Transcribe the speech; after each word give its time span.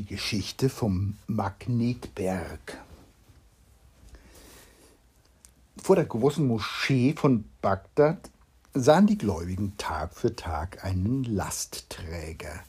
Die 0.00 0.06
Geschichte 0.06 0.70
vom 0.70 1.18
Magnetberg. 1.26 2.78
Vor 5.76 5.94
der 5.94 6.06
großen 6.06 6.46
Moschee 6.46 7.12
von 7.14 7.44
Bagdad 7.60 8.30
sahen 8.72 9.06
die 9.06 9.18
Gläubigen 9.18 9.76
Tag 9.76 10.14
für 10.14 10.34
Tag 10.34 10.86
einen 10.86 11.24
Lastträger. 11.24 12.64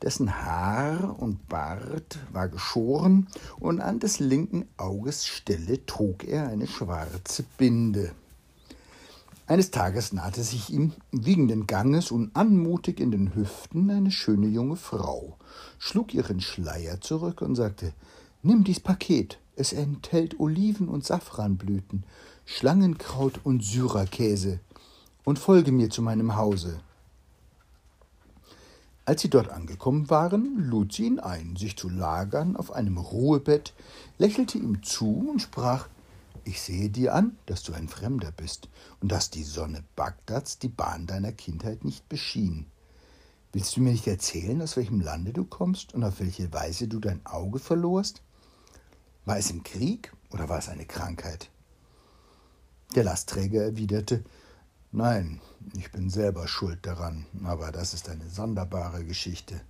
Dessen 0.00 0.44
Haar 0.44 1.18
und 1.18 1.48
Bart 1.48 2.20
war 2.32 2.48
geschoren 2.48 3.26
und 3.58 3.80
an 3.80 3.98
des 3.98 4.20
linken 4.20 4.68
Auges 4.76 5.26
Stelle 5.26 5.84
trug 5.86 6.22
er 6.22 6.50
eine 6.50 6.68
schwarze 6.68 7.42
Binde. 7.58 8.12
Eines 9.50 9.72
Tages 9.72 10.12
nahte 10.12 10.44
sich 10.44 10.70
ihm 10.70 10.92
wiegenden 11.10 11.66
Ganges 11.66 12.12
und 12.12 12.30
anmutig 12.36 13.00
in 13.00 13.10
den 13.10 13.34
Hüften 13.34 13.90
eine 13.90 14.12
schöne 14.12 14.46
junge 14.46 14.76
Frau, 14.76 15.38
schlug 15.80 16.14
ihren 16.14 16.40
Schleier 16.40 17.00
zurück 17.00 17.42
und 17.42 17.56
sagte 17.56 17.92
Nimm 18.44 18.62
dies 18.62 18.78
Paket, 18.78 19.40
es 19.56 19.72
enthält 19.72 20.38
Oliven 20.38 20.88
und 20.88 21.04
Safranblüten, 21.04 22.04
Schlangenkraut 22.44 23.40
und 23.42 23.64
Syrakäse, 23.64 24.60
und 25.24 25.40
folge 25.40 25.72
mir 25.72 25.90
zu 25.90 26.00
meinem 26.00 26.36
Hause. 26.36 26.78
Als 29.04 29.22
sie 29.22 29.30
dort 29.30 29.48
angekommen 29.48 30.10
waren, 30.10 30.58
lud 30.70 30.92
sie 30.92 31.06
ihn 31.06 31.18
ein, 31.18 31.56
sich 31.56 31.76
zu 31.76 31.88
lagern 31.88 32.54
auf 32.54 32.70
einem 32.70 32.98
Ruhebett, 32.98 33.74
lächelte 34.16 34.58
ihm 34.58 34.84
zu 34.84 35.28
und 35.28 35.42
sprach 35.42 35.88
ich 36.50 36.60
sehe 36.60 36.90
dir 36.90 37.14
an, 37.14 37.38
dass 37.46 37.62
du 37.62 37.72
ein 37.72 37.88
Fremder 37.88 38.32
bist 38.32 38.68
und 39.00 39.12
dass 39.12 39.30
die 39.30 39.44
Sonne 39.44 39.84
Bagdads 39.94 40.58
die 40.58 40.68
Bahn 40.68 41.06
deiner 41.06 41.30
Kindheit 41.30 41.84
nicht 41.84 42.08
beschien. 42.08 42.66
Willst 43.52 43.76
du 43.76 43.80
mir 43.80 43.92
nicht 43.92 44.08
erzählen, 44.08 44.60
aus 44.60 44.76
welchem 44.76 45.00
Lande 45.00 45.32
du 45.32 45.44
kommst 45.44 45.94
und 45.94 46.02
auf 46.02 46.18
welche 46.18 46.52
Weise 46.52 46.88
du 46.88 46.98
dein 46.98 47.24
Auge 47.24 47.60
verlorst? 47.60 48.22
War 49.24 49.38
es 49.38 49.50
im 49.50 49.62
Krieg 49.62 50.12
oder 50.30 50.48
war 50.48 50.58
es 50.58 50.68
eine 50.68 50.86
Krankheit? 50.86 51.50
Der 52.96 53.04
Lastträger 53.04 53.62
erwiderte 53.62 54.24
Nein, 54.90 55.40
ich 55.76 55.92
bin 55.92 56.10
selber 56.10 56.48
schuld 56.48 56.84
daran, 56.84 57.26
aber 57.44 57.70
das 57.70 57.94
ist 57.94 58.08
eine 58.08 58.28
sonderbare 58.28 59.04
Geschichte. 59.04 59.60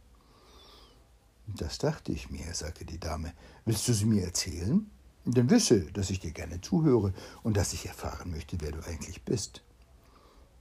Das 1.47 1.77
dachte 1.77 2.13
ich 2.13 2.31
mir, 2.31 2.55
sagte 2.55 2.87
die 2.87 2.99
Dame. 2.99 3.35
Willst 3.67 3.87
du 3.87 3.93
sie 3.93 4.07
mir 4.07 4.25
erzählen? 4.25 4.91
Denn 5.25 5.51
wisse, 5.51 5.83
dass 5.93 6.11
ich 6.11 6.21
dir 6.21 6.33
gerne 6.33 6.61
zuhöre 6.61 7.13
und 7.43 7.57
dass 7.57 7.73
ich 7.73 7.87
erfahren 7.87 8.31
möchte, 8.31 8.57
wer 8.61 8.73
du 8.73 8.81
eigentlich 8.87 9.23
bist. 9.25 9.63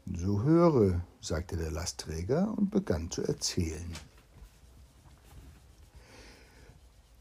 So 0.05 0.43
höre, 0.43 1.01
sagte 1.21 1.55
der 1.55 1.71
Lastträger 1.71 2.53
und 2.57 2.71
begann 2.71 3.11
zu 3.11 3.23
erzählen. 3.23 3.93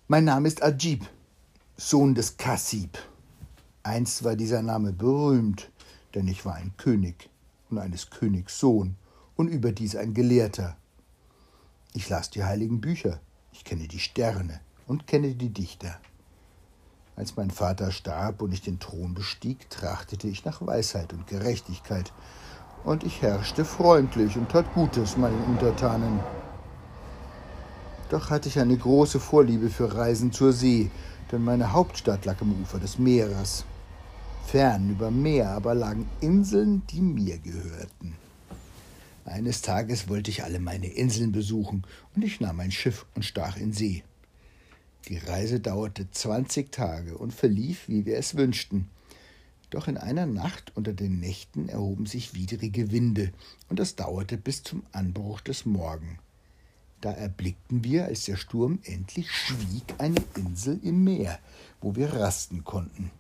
Mein 0.09 0.25
Name 0.25 0.49
ist 0.49 0.63
Ajib, 0.63 1.07
Sohn 1.77 2.15
des 2.15 2.39
Kassib. 2.39 2.99
Einst 3.83 4.25
war 4.25 4.37
dieser 4.37 4.63
Name 4.63 4.93
berühmt, 4.93 5.71
denn 6.15 6.27
ich 6.27 6.45
war 6.45 6.55
ein 6.55 6.73
König 6.77 7.29
und 7.71 7.79
eines 7.79 8.11
Königs 8.11 8.59
Sohn 8.59 8.97
und 9.37 9.49
überdies 9.49 9.95
ein 9.95 10.15
Gelehrter. 10.15 10.77
Ich 11.93 12.09
las 12.09 12.31
die 12.31 12.43
heiligen 12.43 12.81
Bücher, 12.81 13.21
ich 13.53 13.65
kenne 13.65 13.87
die 13.87 14.01
Sterne 14.01 14.61
und 14.87 15.07
kenne 15.07 15.35
die 15.35 15.51
Dichter. 15.51 16.01
Als 17.19 17.35
mein 17.35 17.51
Vater 17.51 17.91
starb 17.91 18.43
und 18.43 18.53
ich 18.53 18.63
den 18.63 18.79
Thron 18.79 19.13
bestieg, 19.13 19.69
trachtete 19.71 20.29
ich 20.29 20.45
nach 20.45 20.65
Weisheit 20.65 21.13
und 21.13 21.27
Gerechtigkeit, 21.27 22.13
und 22.85 23.03
ich 23.03 23.23
herrschte 23.23 23.65
freundlich 23.65 24.37
und 24.37 24.51
tat 24.51 24.73
Gutes 24.73 25.17
meinen 25.17 25.43
Untertanen. 25.47 26.21
Doch 28.09 28.31
hatte 28.31 28.49
ich 28.49 28.61
eine 28.61 28.77
große 28.77 29.19
Vorliebe 29.19 29.69
für 29.69 29.93
Reisen 29.97 30.31
zur 30.31 30.53
See, 30.53 30.93
denn 31.33 31.43
meine 31.43 31.73
Hauptstadt 31.73 32.25
lag 32.25 32.41
am 32.41 32.55
Ufer 32.63 32.79
des 32.79 33.01
Meeres. 33.01 33.65
Fern 34.47 34.89
über 34.89 35.11
Meer 35.11 35.51
aber 35.51 35.75
lagen 35.75 36.09
Inseln, 36.21 36.87
die 36.87 37.01
mir 37.01 37.39
gehörten. 37.39 38.15
Eines 39.25 39.61
Tages 39.61 40.09
wollte 40.09 40.31
ich 40.31 40.45
alle 40.45 40.61
meine 40.61 40.87
Inseln 40.87 41.33
besuchen, 41.33 41.83
und 42.15 42.23
ich 42.23 42.39
nahm 42.39 42.61
ein 42.61 42.71
Schiff 42.71 43.07
und 43.17 43.25
stach 43.25 43.57
in 43.57 43.73
See. 43.73 44.05
Die 45.07 45.19
Reise 45.19 45.61
dauerte 45.61 46.11
zwanzig 46.11 46.73
Tage 46.73 47.17
und 47.17 47.33
verlief, 47.33 47.89
wie 47.89 48.05
wir 48.05 48.19
es 48.19 48.37
wünschten. 48.37 48.89
Doch 49.71 49.87
in 49.87 49.97
einer 49.97 50.27
Nacht 50.27 50.73
unter 50.75 50.93
den 50.93 51.21
Nächten 51.21 51.69
erhoben 51.69 52.07
sich 52.07 52.35
widrige 52.35 52.91
Winde, 52.91 53.33
und 53.69 53.81
es 53.81 53.97
dauerte 53.97 54.37
bis 54.37 54.63
zum 54.63 54.83
Anbruch 54.93 55.41
des 55.41 55.67
Morgen. 55.67 56.19
Da 57.01 57.13
erblickten 57.13 57.85
wir, 57.85 58.07
als 58.07 58.25
der 58.25 58.37
Sturm 58.37 58.81
endlich 58.83 59.31
schwieg, 59.31 59.95
eine 59.99 60.23
Insel 60.35 60.81
im 60.83 61.05
Meer, 61.05 61.39
wo 61.81 61.95
wir 61.95 62.13
rasten 62.13 62.65
konnten. 62.65 63.11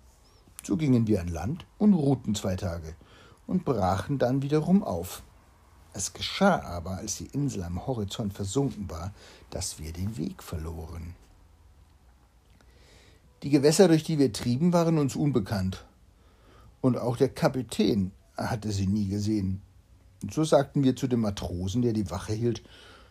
So 0.65 0.77
gingen 0.77 1.07
wir 1.07 1.21
an 1.21 1.29
Land 1.29 1.65
und 1.79 1.95
ruhten 1.95 2.35
zwei 2.35 2.57
Tage 2.57 2.97
und 3.47 3.65
brachen 3.65 4.19
dann 4.19 4.43
wiederum 4.43 4.83
auf. 4.83 5.23
Es 5.93 6.13
geschah 6.13 6.61
aber, 6.61 6.99
als 6.99 7.17
die 7.17 7.27
Insel 7.27 7.63
am 7.63 7.87
Horizont 7.87 8.35
versunken 8.35 8.91
war, 8.91 9.15
dass 9.51 9.79
wir 9.79 9.93
den 9.93 10.17
Weg 10.17 10.43
verloren. 10.43 11.15
Die 13.43 13.51
Gewässer, 13.51 13.89
durch 13.89 14.03
die 14.03 14.19
wir 14.19 14.33
trieben, 14.33 14.73
waren 14.73 14.99
uns 14.99 15.15
unbekannt. 15.15 15.85
Und 16.81 16.99
auch 16.99 17.17
der 17.17 17.29
Kapitän 17.29 18.13
hatte 18.37 18.73
sie 18.73 18.87
nie 18.87 19.09
gesehen. 19.09 19.63
Und 20.23 20.35
so 20.35 20.45
sagten 20.45 20.83
wir 20.83 20.97
zu 20.97 21.07
dem 21.07 21.21
Matrosen, 21.21 21.83
der 21.83 21.93
die 21.93 22.11
Wache 22.11 22.33
hielt, 22.33 22.63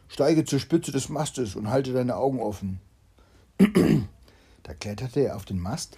steige 0.08 0.46
zur 0.46 0.60
Spitze 0.60 0.92
des 0.92 1.10
Mastes 1.10 1.56
und 1.56 1.70
halte 1.70 1.94
deine 1.94 2.18
Augen 2.18 2.40
offen. 2.40 2.80
da 4.64 4.74
kletterte 4.74 5.22
er 5.22 5.36
auf 5.36 5.46
den 5.46 5.60
Mast, 5.60 5.98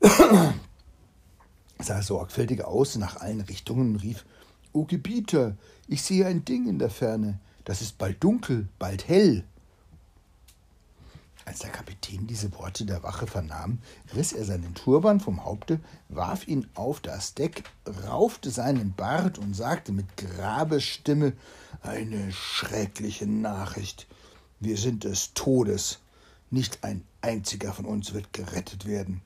sah 1.80 2.02
sorgfältig 2.02 2.64
aus 2.64 2.96
nach 2.96 3.20
allen 3.20 3.40
Richtungen 3.40 3.94
und 3.94 4.02
rief, 4.02 4.24
O 4.72 4.84
Gebieter, 4.84 5.56
ich 5.86 6.02
sehe 6.02 6.26
ein 6.26 6.44
Ding 6.44 6.68
in 6.68 6.80
der 6.80 6.90
Ferne, 6.90 7.38
das 7.64 7.80
ist 7.80 7.96
bald 7.96 8.22
dunkel, 8.22 8.68
bald 8.78 9.06
hell. 9.08 9.44
Als 11.46 11.58
der 11.58 11.70
Kapitän 11.70 12.26
diese 12.26 12.52
Worte 12.54 12.86
der 12.86 13.02
Wache 13.02 13.26
vernahm, 13.26 13.78
riss 14.14 14.32
er 14.32 14.44
seinen 14.44 14.74
Turban 14.74 15.20
vom 15.20 15.44
Haupte, 15.44 15.78
warf 16.08 16.48
ihn 16.48 16.66
auf 16.74 17.00
das 17.00 17.34
Deck, 17.34 17.64
raufte 18.06 18.50
seinen 18.50 18.94
Bart 18.94 19.38
und 19.38 19.54
sagte 19.54 19.92
mit 19.92 20.16
Grabesstimme 20.16 21.34
Eine 21.82 22.32
schreckliche 22.32 23.26
Nachricht. 23.26 24.06
Wir 24.58 24.78
sind 24.78 25.04
des 25.04 25.34
Todes. 25.34 25.98
Nicht 26.50 26.82
ein 26.82 27.04
einziger 27.20 27.72
von 27.74 27.84
uns 27.84 28.14
wird 28.14 28.32
gerettet 28.32 28.86
werden. 28.86 29.20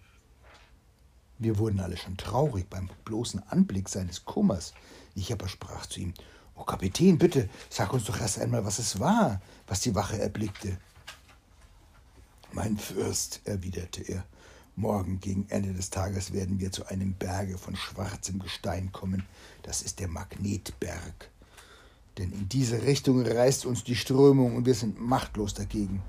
Wir 1.39 1.59
wurden 1.59 1.79
alle 1.79 1.97
schon 1.97 2.17
traurig 2.17 2.69
beim 2.69 2.91
bloßen 3.05 3.43
Anblick 3.49 3.89
seines 3.89 4.25
Kummers. 4.25 4.75
Ich 5.15 5.33
aber 5.33 5.47
sprach 5.47 5.87
zu 5.87 6.01
ihm 6.01 6.15
O 6.57 6.65
Kapitän, 6.65 7.19
bitte, 7.19 7.49
sag 7.71 7.93
uns 7.93 8.05
doch 8.05 8.21
erst 8.21 8.41
einmal, 8.41 8.65
was 8.65 8.81
es 8.81 8.99
war, 8.99 9.41
was 9.69 9.81
die 9.81 9.95
Wache 9.95 10.19
erblickte. 10.19 10.79
Mein 12.53 12.79
Fürst, 12.79 13.43
erwiderte 13.45 14.03
er, 14.03 14.25
morgen 14.75 15.21
gegen 15.21 15.47
Ende 15.51 15.75
des 15.75 15.91
Tages 15.91 16.33
werden 16.33 16.61
wir 16.61 16.73
zu 16.73 16.87
einem 16.87 17.13
Berge 17.13 17.59
von 17.59 17.77
schwarzem 17.77 18.39
Gestein 18.39 18.91
kommen. 18.91 19.25
Das 19.63 19.83
ist 19.83 20.01
der 20.01 20.09
Magnetberg. 20.09 21.31
Denn 22.17 22.33
in 22.33 22.49
diese 22.49 22.83
Richtung 22.83 23.21
reißt 23.25 23.67
uns 23.67 23.85
die 23.85 23.97
Strömung 23.97 24.57
und 24.57 24.65
wir 24.65 24.75
sind 24.75 24.99
machtlos 24.99 25.53
dagegen. 25.53 26.03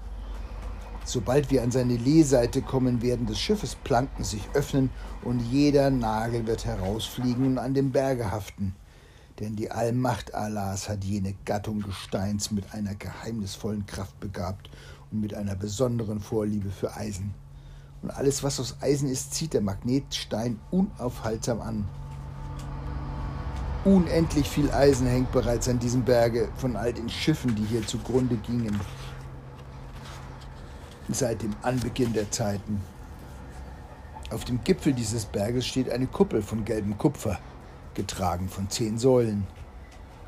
Sobald 1.04 1.52
wir 1.52 1.62
an 1.62 1.72
seine 1.72 1.98
Lehseite 1.98 2.62
kommen, 2.62 3.02
werden 3.02 3.26
des 3.26 3.40
Schiffes 3.40 3.76
Planken 3.76 4.24
sich 4.24 4.48
öffnen 4.54 4.92
und 5.24 5.40
jeder 5.42 5.90
Nagel 5.90 6.48
wird 6.48 6.66
herausfliegen 6.66 7.46
und 7.48 7.58
an 7.58 7.74
dem 7.74 7.92
Berge 7.92 8.32
haften. 8.32 8.76
Denn 9.40 9.56
die 9.56 9.72
Allmacht 9.72 10.34
Allahs 10.34 10.88
hat 10.88 11.04
jene 11.04 11.34
Gattung 11.46 11.82
Gesteins 11.82 12.52
mit 12.52 12.74
einer 12.74 12.96
geheimnisvollen 12.96 13.86
Kraft 13.86 14.20
begabt 14.20 14.70
und 15.12 15.22
mit 15.22 15.34
einer 15.34 15.56
besonderen 15.56 16.20
Vorliebe 16.20 16.70
für 16.70 16.96
Eisen. 16.96 17.34
Und 18.02 18.12
alles, 18.12 18.44
was 18.44 18.60
aus 18.60 18.78
Eisen 18.82 19.10
ist, 19.10 19.34
zieht 19.34 19.54
der 19.54 19.62
Magnetstein 19.62 20.60
unaufhaltsam 20.72 21.62
an. 21.62 21.88
Unendlich 23.86 24.48
viel 24.48 24.72
Eisen 24.72 25.08
hängt 25.08 25.32
bereits 25.32 25.68
an 25.68 25.80
diesem 25.80 26.04
Berge 26.04 26.50
von 26.58 26.76
all 26.76 26.94
den 26.94 27.10
Schiffen, 27.10 27.56
die 27.56 27.64
hier 27.64 27.86
zugrunde 27.86 28.36
gingen. 28.38 28.80
Seit 31.10 31.42
dem 31.42 31.56
Anbeginn 31.62 32.14
der 32.14 32.30
Zeiten. 32.30 32.82
Auf 34.32 34.46
dem 34.46 34.64
Gipfel 34.64 34.94
dieses 34.94 35.26
Berges 35.26 35.66
steht 35.66 35.90
eine 35.90 36.08
Kuppel 36.08 36.42
von 36.42 36.66
gelbem 36.66 36.98
Kupfer, 36.98 37.40
getragen 37.96 38.48
von 38.48 38.70
zehn 38.70 38.98
Säulen. 38.98 39.48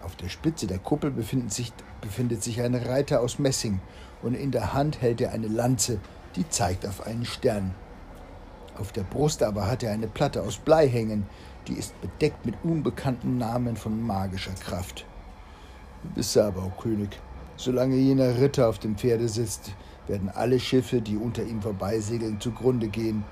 Auf 0.02 0.16
der 0.16 0.30
Spitze 0.30 0.66
der 0.66 0.80
Kuppel 0.80 1.12
befindet 1.12 1.54
sich, 1.54 1.72
befindet 2.02 2.42
sich 2.42 2.62
ein 2.62 2.74
Reiter 2.74 3.22
aus 3.22 3.38
Messing 3.38 3.80
und 4.22 4.36
in 4.36 4.52
der 4.52 4.74
Hand 4.74 5.02
hält 5.02 5.22
er 5.22 5.32
eine 5.32 5.48
Lanze, 5.48 6.00
die 6.36 6.48
zeigt 6.50 6.86
auf 6.86 7.06
einen 7.06 7.26
Stern. 7.26 7.74
Auf 8.78 8.92
der 8.92 9.04
Brust 9.04 9.44
aber 9.44 9.70
hat 9.70 9.84
er 9.84 9.92
eine 9.92 10.08
Platte 10.08 10.42
aus 10.42 10.58
Blei 10.58 10.88
hängen, 10.88 11.26
die 11.68 11.74
ist 11.74 12.00
bedeckt 12.02 12.46
mit 12.46 12.56
unbekannten 12.64 13.38
Namen 13.38 13.76
von 13.76 14.02
magischer 14.02 14.54
Kraft. 14.54 15.06
Wisse 16.16 16.44
aber, 16.44 16.66
o 16.66 16.72
König, 16.82 17.20
solange 17.58 17.96
jener 17.96 18.40
Ritter 18.40 18.68
auf 18.68 18.80
dem 18.80 18.96
Pferde 18.98 19.28
sitzt, 19.28 19.74
werden 20.08 20.30
alle 20.30 20.60
Schiffe, 20.60 21.02
die 21.02 21.18
unter 21.18 21.44
ihm 21.44 21.62
vorbeisegeln, 21.62 22.40
zugrunde 22.40 22.88
gehen, 22.88 23.24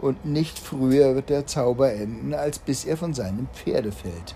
und 0.00 0.24
nicht 0.24 0.58
früher 0.58 1.14
wird 1.14 1.28
der 1.28 1.46
Zauber 1.46 1.92
enden, 1.92 2.32
als 2.34 2.58
bis 2.58 2.84
er 2.84 2.96
von 2.96 3.12
seinem 3.14 3.48
Pferde 3.48 3.92
fällt. 3.92 4.34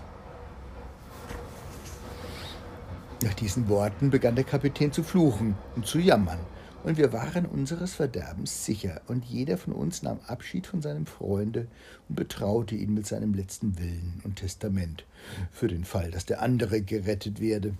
Nach 3.25 3.33
diesen 3.33 3.69
Worten 3.69 4.11
begann 4.11 4.35
der 4.35 4.43
Kapitän 4.43 4.91
zu 4.91 5.01
fluchen 5.01 5.55
und 5.75 5.87
zu 5.87 5.97
jammern, 5.97 6.37
und 6.83 6.99
wir 6.99 7.11
waren 7.11 7.47
unseres 7.47 7.95
Verderbens 7.95 8.65
sicher, 8.65 9.01
und 9.07 9.25
jeder 9.25 9.57
von 9.57 9.73
uns 9.73 10.03
nahm 10.03 10.19
Abschied 10.27 10.67
von 10.67 10.83
seinem 10.83 11.07
Freunde 11.07 11.65
und 12.07 12.17
betraute 12.17 12.75
ihn 12.75 12.93
mit 12.93 13.07
seinem 13.07 13.33
letzten 13.33 13.79
Willen 13.79 14.21
und 14.23 14.35
Testament, 14.35 15.05
für 15.51 15.67
den 15.67 15.85
Fall, 15.85 16.11
dass 16.11 16.27
der 16.27 16.43
andere 16.43 16.83
gerettet 16.83 17.39
werde. 17.39 17.73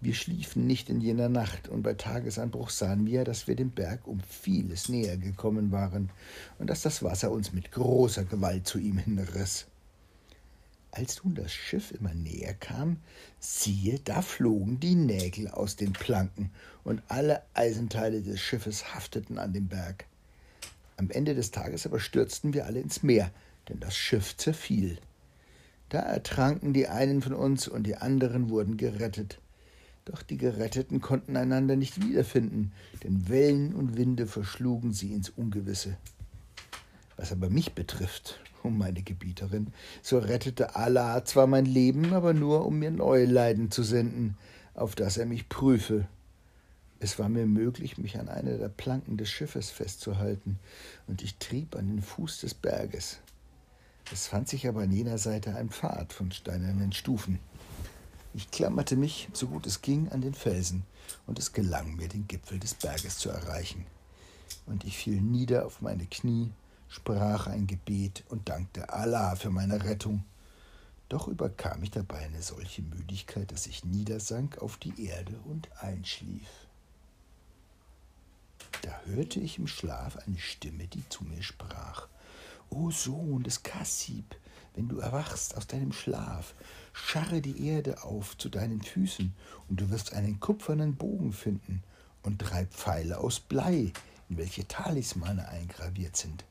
Wir 0.00 0.14
schliefen 0.14 0.66
nicht 0.66 0.88
in 0.88 1.02
jener 1.02 1.28
Nacht, 1.28 1.68
und 1.68 1.82
bei 1.82 1.92
Tagesanbruch 1.92 2.70
sahen 2.70 3.04
wir, 3.04 3.24
dass 3.24 3.46
wir 3.46 3.56
dem 3.56 3.72
Berg 3.72 4.06
um 4.06 4.20
vieles 4.20 4.88
näher 4.88 5.18
gekommen 5.18 5.70
waren 5.70 6.08
und 6.58 6.70
dass 6.70 6.80
das 6.80 7.02
Wasser 7.02 7.30
uns 7.30 7.52
mit 7.52 7.72
großer 7.72 8.24
Gewalt 8.24 8.66
zu 8.66 8.78
ihm 8.78 8.96
hinriss. 8.96 9.66
Als 10.96 11.22
nun 11.22 11.34
das 11.34 11.52
Schiff 11.52 11.90
immer 11.90 12.14
näher 12.14 12.54
kam, 12.54 12.96
siehe, 13.38 14.00
da 14.02 14.22
flogen 14.22 14.80
die 14.80 14.94
Nägel 14.94 15.48
aus 15.48 15.76
den 15.76 15.92
Planken, 15.92 16.50
und 16.84 17.02
alle 17.08 17.42
Eisenteile 17.52 18.22
des 18.22 18.40
Schiffes 18.40 18.94
hafteten 18.94 19.38
an 19.38 19.52
dem 19.52 19.68
Berg. 19.68 20.06
Am 20.96 21.10
Ende 21.10 21.34
des 21.34 21.50
Tages 21.50 21.84
aber 21.84 22.00
stürzten 22.00 22.54
wir 22.54 22.64
alle 22.64 22.80
ins 22.80 23.02
Meer, 23.02 23.30
denn 23.68 23.78
das 23.78 23.94
Schiff 23.94 24.38
zerfiel. 24.38 24.96
Da 25.90 25.98
ertranken 25.98 26.72
die 26.72 26.88
einen 26.88 27.20
von 27.20 27.34
uns, 27.34 27.68
und 27.68 27.82
die 27.82 27.96
anderen 27.96 28.48
wurden 28.48 28.78
gerettet. 28.78 29.38
Doch 30.06 30.22
die 30.22 30.38
Geretteten 30.38 31.02
konnten 31.02 31.36
einander 31.36 31.76
nicht 31.76 32.00
wiederfinden, 32.00 32.72
denn 33.04 33.28
Wellen 33.28 33.74
und 33.74 33.98
Winde 33.98 34.26
verschlugen 34.26 34.94
sie 34.94 35.12
ins 35.12 35.28
Ungewisse. 35.28 35.98
Was 37.18 37.32
aber 37.32 37.50
mich 37.50 37.74
betrifft, 37.74 38.40
um 38.66 38.78
meine 38.78 39.02
Gebieterin, 39.02 39.72
so 40.02 40.18
rettete 40.18 40.76
Allah 40.76 41.24
zwar 41.24 41.46
mein 41.46 41.66
Leben, 41.66 42.12
aber 42.12 42.34
nur, 42.34 42.66
um 42.66 42.78
mir 42.78 42.90
neue 42.90 43.26
Leiden 43.26 43.70
zu 43.70 43.82
senden, 43.82 44.36
auf 44.74 44.94
das 44.94 45.16
er 45.16 45.26
mich 45.26 45.48
prüfe. 45.48 46.06
Es 46.98 47.18
war 47.18 47.28
mir 47.28 47.46
möglich, 47.46 47.98
mich 47.98 48.18
an 48.18 48.28
einer 48.28 48.56
der 48.56 48.68
Planken 48.68 49.16
des 49.16 49.30
Schiffes 49.30 49.70
festzuhalten, 49.70 50.58
und 51.06 51.22
ich 51.22 51.36
trieb 51.36 51.76
an 51.76 51.88
den 51.88 52.02
Fuß 52.02 52.40
des 52.40 52.54
Berges. 52.54 53.18
Es 54.12 54.28
fand 54.28 54.48
sich 54.48 54.68
aber 54.68 54.82
an 54.82 54.92
jener 54.92 55.18
Seite 55.18 55.56
ein 55.56 55.70
Pfad 55.70 56.12
von 56.12 56.30
steinernen 56.32 56.92
Stufen. 56.92 57.38
Ich 58.34 58.50
klammerte 58.50 58.96
mich, 58.96 59.28
so 59.32 59.46
gut 59.46 59.66
es 59.66 59.82
ging, 59.82 60.08
an 60.10 60.20
den 60.20 60.34
Felsen, 60.34 60.84
und 61.26 61.38
es 61.38 61.52
gelang 61.52 61.96
mir, 61.96 62.08
den 62.08 62.28
Gipfel 62.28 62.58
des 62.58 62.74
Berges 62.74 63.18
zu 63.18 63.30
erreichen. 63.30 63.86
Und 64.66 64.84
ich 64.84 64.96
fiel 64.96 65.20
nieder 65.20 65.66
auf 65.66 65.80
meine 65.80 66.06
Knie 66.06 66.50
sprach 66.88 67.46
ein 67.46 67.66
Gebet 67.66 68.24
und 68.28 68.48
dankte 68.48 68.92
Allah 68.92 69.36
für 69.36 69.50
meine 69.50 69.84
Rettung. 69.84 70.24
Doch 71.08 71.28
überkam 71.28 71.80
mich 71.80 71.92
dabei 71.92 72.18
eine 72.18 72.42
solche 72.42 72.82
Müdigkeit, 72.82 73.52
dass 73.52 73.66
ich 73.66 73.84
niedersank 73.84 74.58
auf 74.58 74.76
die 74.76 75.06
Erde 75.06 75.38
und 75.44 75.68
einschlief. 75.80 76.48
Da 78.82 79.00
hörte 79.04 79.40
ich 79.40 79.58
im 79.58 79.66
Schlaf 79.66 80.16
eine 80.26 80.38
Stimme, 80.38 80.86
die 80.86 81.08
zu 81.08 81.24
mir 81.24 81.42
sprach. 81.42 82.08
O 82.70 82.90
Sohn 82.90 83.42
des 83.42 83.62
Kassib, 83.62 84.36
wenn 84.74 84.88
du 84.88 84.98
erwachst 84.98 85.56
aus 85.56 85.66
deinem 85.66 85.92
Schlaf, 85.92 86.54
scharre 86.92 87.40
die 87.40 87.68
Erde 87.68 88.02
auf 88.02 88.36
zu 88.36 88.48
deinen 88.48 88.82
Füßen, 88.82 89.34
und 89.68 89.80
du 89.80 89.90
wirst 89.90 90.12
einen 90.12 90.40
kupfernen 90.40 90.96
Bogen 90.96 91.32
finden 91.32 91.82
und 92.22 92.38
drei 92.38 92.66
Pfeile 92.66 93.18
aus 93.18 93.40
Blei, 93.40 93.92
in 94.28 94.36
welche 94.36 94.66
Talismane 94.66 95.48
eingraviert 95.48 96.16
sind. 96.16 96.44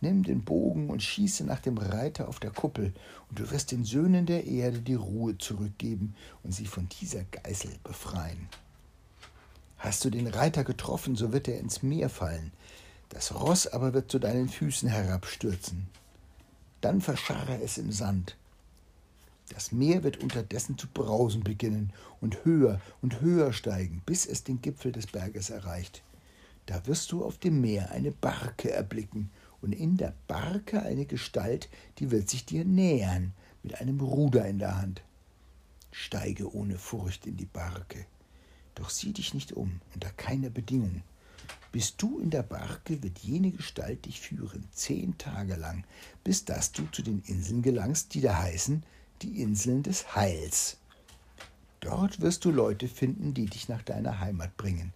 Nimm 0.00 0.22
den 0.22 0.44
Bogen 0.44 0.90
und 0.90 1.02
schieße 1.02 1.44
nach 1.44 1.60
dem 1.60 1.76
Reiter 1.76 2.28
auf 2.28 2.38
der 2.38 2.52
Kuppel, 2.52 2.92
und 3.28 3.38
du 3.38 3.50
wirst 3.50 3.72
den 3.72 3.84
Söhnen 3.84 4.26
der 4.26 4.46
Erde 4.46 4.80
die 4.80 4.94
Ruhe 4.94 5.36
zurückgeben 5.38 6.14
und 6.44 6.52
sie 6.52 6.66
von 6.66 6.88
dieser 7.00 7.24
Geißel 7.24 7.72
befreien. 7.82 8.48
Hast 9.78 10.04
du 10.04 10.10
den 10.10 10.28
Reiter 10.28 10.64
getroffen, 10.64 11.16
so 11.16 11.32
wird 11.32 11.48
er 11.48 11.58
ins 11.58 11.82
Meer 11.82 12.08
fallen, 12.08 12.52
das 13.08 13.34
Ross 13.34 13.66
aber 13.66 13.94
wird 13.94 14.10
zu 14.10 14.18
deinen 14.18 14.48
Füßen 14.48 14.88
herabstürzen. 14.88 15.88
Dann 16.80 17.00
verscharre 17.00 17.60
es 17.62 17.78
im 17.78 17.90
Sand. 17.90 18.36
Das 19.48 19.72
Meer 19.72 20.04
wird 20.04 20.18
unterdessen 20.18 20.76
zu 20.76 20.86
brausen 20.88 21.42
beginnen 21.42 21.92
und 22.20 22.44
höher 22.44 22.80
und 23.00 23.20
höher 23.20 23.52
steigen, 23.52 24.02
bis 24.04 24.26
es 24.26 24.44
den 24.44 24.60
Gipfel 24.60 24.92
des 24.92 25.06
Berges 25.06 25.50
erreicht. 25.50 26.02
Da 26.66 26.86
wirst 26.86 27.12
du 27.12 27.24
auf 27.24 27.38
dem 27.38 27.62
Meer 27.62 27.90
eine 27.92 28.10
Barke 28.10 28.70
erblicken, 28.70 29.30
und 29.60 29.72
in 29.72 29.96
der 29.96 30.14
Barke 30.26 30.82
eine 30.82 31.04
Gestalt, 31.04 31.68
die 31.98 32.10
wird 32.10 32.28
sich 32.28 32.44
dir 32.44 32.64
nähern, 32.64 33.32
mit 33.62 33.80
einem 33.80 34.00
Ruder 34.00 34.46
in 34.46 34.58
der 34.58 34.76
Hand. 34.76 35.02
Steige 35.90 36.54
ohne 36.54 36.78
Furcht 36.78 37.26
in 37.26 37.36
die 37.36 37.46
Barke, 37.46 38.06
doch 38.74 38.90
sieh 38.90 39.12
dich 39.12 39.34
nicht 39.34 39.52
um, 39.52 39.80
unter 39.94 40.10
keiner 40.10 40.50
Bedingung. 40.50 41.02
Bist 41.72 41.96
du 41.98 42.18
in 42.20 42.30
der 42.30 42.42
Barke, 42.42 43.02
wird 43.02 43.18
jene 43.18 43.50
Gestalt 43.50 44.06
dich 44.06 44.20
führen, 44.20 44.66
zehn 44.72 45.18
Tage 45.18 45.56
lang, 45.56 45.84
bis 46.24 46.44
dass 46.44 46.72
du 46.72 46.86
zu 46.92 47.02
den 47.02 47.22
Inseln 47.26 47.62
gelangst, 47.62 48.14
die 48.14 48.20
da 48.20 48.38
heißen 48.38 48.82
die 49.22 49.42
Inseln 49.42 49.82
des 49.82 50.14
Heils. 50.14 50.76
Dort 51.80 52.20
wirst 52.20 52.44
du 52.44 52.50
Leute 52.50 52.88
finden, 52.88 53.34
die 53.34 53.46
dich 53.46 53.68
nach 53.68 53.82
deiner 53.82 54.20
Heimat 54.20 54.56
bringen. 54.56 54.92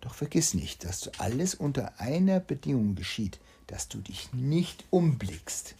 Doch 0.00 0.14
vergiss 0.14 0.54
nicht, 0.54 0.84
dass 0.84 1.08
alles 1.18 1.54
unter 1.54 2.00
einer 2.00 2.40
Bedingung 2.40 2.94
geschieht, 2.94 3.38
dass 3.70 3.86
du 3.86 3.98
dich 3.98 4.32
nicht 4.32 4.84
umblickst. 4.90 5.76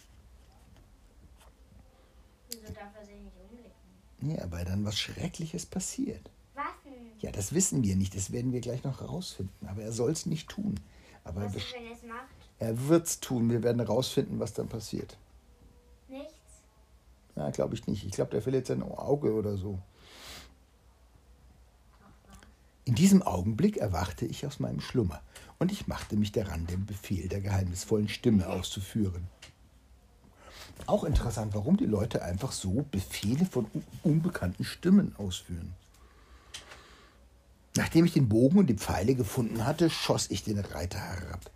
Wieso 2.48 2.72
darf 2.72 2.94
er 2.96 3.04
sich 3.04 3.16
nicht 3.16 3.36
umblicken? 3.36 4.36
Ja, 4.38 4.50
weil 4.52 4.64
dann 4.64 4.84
was 4.84 4.96
Schreckliches 4.96 5.66
passiert. 5.66 6.30
Was 6.54 6.64
Ja, 7.20 7.32
das 7.32 7.52
wissen 7.52 7.82
wir 7.82 7.96
nicht, 7.96 8.14
das 8.14 8.30
werden 8.30 8.52
wir 8.52 8.60
gleich 8.60 8.84
noch 8.84 9.00
herausfinden. 9.00 9.66
Aber 9.66 9.82
er 9.82 9.92
soll 9.92 10.12
es 10.12 10.24
nicht 10.24 10.48
tun. 10.48 10.78
Aber 11.24 11.44
was 11.44 11.56
ist, 11.56 11.74
wenn 11.74 11.86
er 11.86 11.92
es 11.92 12.02
macht? 12.04 12.28
Er 12.60 12.88
wird 12.88 13.06
es 13.06 13.20
tun. 13.20 13.50
Wir 13.50 13.62
werden 13.62 13.80
herausfinden, 13.80 14.38
was 14.38 14.52
dann 14.52 14.68
passiert. 14.68 15.16
Nichts? 16.08 16.32
Ja, 17.34 17.50
glaube 17.50 17.74
ich 17.74 17.86
nicht. 17.88 18.04
Ich 18.04 18.12
glaube, 18.12 18.30
der 18.30 18.42
verliert 18.42 18.66
sein 18.66 18.82
Auge 18.82 19.34
oder 19.34 19.56
so. 19.56 19.80
In 22.84 22.94
diesem 22.94 23.22
Augenblick 23.22 23.78
erwachte 23.78 24.26
ich 24.26 24.46
aus 24.46 24.60
meinem 24.60 24.80
Schlummer 24.80 25.22
und 25.60 25.70
ich 25.70 25.86
machte 25.86 26.16
mich 26.16 26.32
daran, 26.32 26.66
den 26.66 26.86
Befehl 26.86 27.28
der 27.28 27.42
geheimnisvollen 27.42 28.08
Stimme 28.08 28.48
auszuführen. 28.48 29.28
Auch 30.86 31.04
interessant, 31.04 31.54
warum 31.54 31.76
die 31.76 31.86
Leute 31.86 32.22
einfach 32.22 32.50
so 32.50 32.86
Befehle 32.90 33.44
von 33.44 33.66
unbekannten 34.02 34.64
Stimmen 34.64 35.14
ausführen. 35.16 35.74
Nachdem 37.76 38.06
ich 38.06 38.14
den 38.14 38.30
Bogen 38.30 38.58
und 38.58 38.66
die 38.68 38.74
Pfeile 38.74 39.14
gefunden 39.14 39.66
hatte, 39.66 39.90
schoss 39.90 40.30
ich 40.30 40.42
den 40.42 40.58
Reiter 40.58 40.98
herab. 40.98 41.50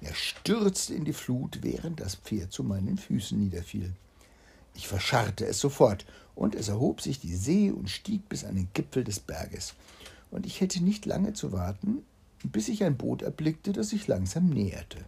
Er 0.00 0.14
stürzte 0.14 0.94
in 0.94 1.04
die 1.04 1.12
Flut, 1.12 1.58
während 1.62 2.00
das 2.00 2.14
Pferd 2.14 2.52
zu 2.52 2.62
meinen 2.62 2.96
Füßen 2.96 3.38
niederfiel. 3.38 3.92
Ich 4.74 4.86
verscharrte 4.86 5.44
es 5.44 5.58
sofort, 5.58 6.06
und 6.36 6.54
es 6.54 6.68
erhob 6.68 7.00
sich 7.00 7.18
die 7.18 7.34
See 7.34 7.72
und 7.72 7.90
stieg 7.90 8.28
bis 8.28 8.44
an 8.44 8.54
den 8.54 8.68
Gipfel 8.72 9.02
des 9.02 9.18
Berges. 9.18 9.74
Und 10.30 10.46
ich 10.46 10.60
hätte 10.60 10.82
nicht 10.82 11.04
lange 11.04 11.32
zu 11.32 11.50
warten, 11.50 12.04
bis 12.44 12.68
ich 12.68 12.84
ein 12.84 12.96
Boot 12.96 13.22
erblickte, 13.22 13.72
das 13.72 13.90
sich 13.90 14.06
langsam 14.06 14.48
näherte. 14.48 15.04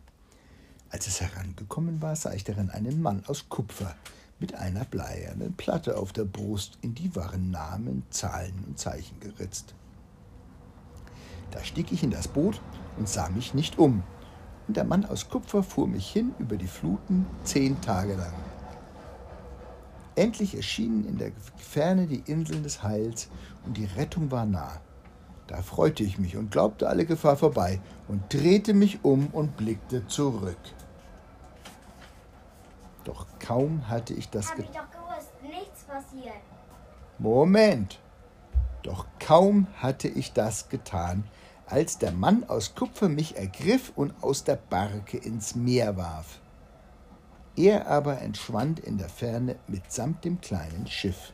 Als 0.91 1.07
es 1.07 1.21
herangekommen 1.21 2.03
war, 2.03 2.17
sah 2.17 2.33
ich 2.33 2.45
darin 2.45 2.71
einen 2.71 3.01
Mann 3.01 3.23
aus 3.27 3.49
Kupfer 3.49 3.95
mit 4.41 4.55
einer 4.55 4.85
bleiernen 4.85 5.55
Platte 5.55 5.97
auf 5.97 6.13
der 6.13 6.25
Brust, 6.25 6.79
in 6.83 6.95
die 6.95 7.15
waren 7.15 7.51
Namen, 7.51 8.03
Zahlen 8.11 8.65
und 8.67 8.79
Zeichen 8.79 9.21
geritzt. 9.21 9.75
Da 11.51 11.63
stieg 11.63 11.93
ich 11.93 12.03
in 12.03 12.11
das 12.11 12.29
Boot 12.29 12.61
und 12.97 13.09
sah 13.09 13.29
mich 13.29 13.55
nicht 13.55 13.79
um, 13.79 14.03
und 14.67 14.77
der 14.77 14.85
Mann 14.85 15.05
aus 15.05 15.29
Kupfer 15.29 15.63
fuhr 15.63 15.87
mich 15.87 16.11
hin 16.11 16.33
über 16.39 16.57
die 16.57 16.67
Fluten 16.67 17.27
zehn 17.45 17.81
Tage 17.81 18.15
lang. 18.15 18.33
Endlich 20.17 20.55
erschienen 20.55 21.07
in 21.07 21.19
der 21.19 21.33
Ferne 21.57 22.07
die 22.07 22.23
Inseln 22.27 22.63
des 22.63 22.83
Heils, 22.83 23.29
und 23.65 23.77
die 23.77 23.85
Rettung 23.85 24.31
war 24.31 24.47
nah. 24.47 24.81
Da 25.51 25.63
freute 25.63 26.05
ich 26.05 26.17
mich 26.17 26.37
und 26.37 26.53
glaubte 26.53 26.89
alle 26.89 27.05
Gefahr 27.05 27.37
vorbei 27.37 27.81
und 28.07 28.33
drehte 28.33 28.73
mich 28.73 29.05
um 29.05 29.27
und 29.33 29.57
blickte 29.57 30.07
zurück. 30.07 30.57
Doch 33.03 33.27
kaum 33.41 33.89
hatte 33.89 34.15
ich 34.15 34.31
das 34.31 34.55
getan. 34.55 34.65
Hab 34.65 34.71
ich 34.71 34.81
doch 34.81 35.09
gewusst, 35.09 35.33
nichts 35.43 35.83
passiert. 35.83 36.37
Moment. 37.19 37.99
Doch 38.85 39.07
kaum 39.19 39.67
hatte 39.79 40.07
ich 40.07 40.33
das 40.33 40.69
getan, 40.69 41.25
als 41.67 41.99
der 41.99 42.13
Mann 42.13 42.45
aus 42.45 42.77
Kupfer 42.77 43.09
mich 43.09 43.37
ergriff 43.37 43.93
und 43.97 44.15
aus 44.23 44.45
der 44.45 44.57
Barke 44.57 45.17
ins 45.17 45.57
Meer 45.57 45.97
warf. 45.97 46.41
Er 47.57 47.89
aber 47.89 48.21
entschwand 48.21 48.79
in 48.79 48.99
der 48.99 49.09
Ferne 49.09 49.57
mitsamt 49.67 50.25
dem 50.25 50.41
kleinen 50.41 50.87
Schiff. 50.87 51.33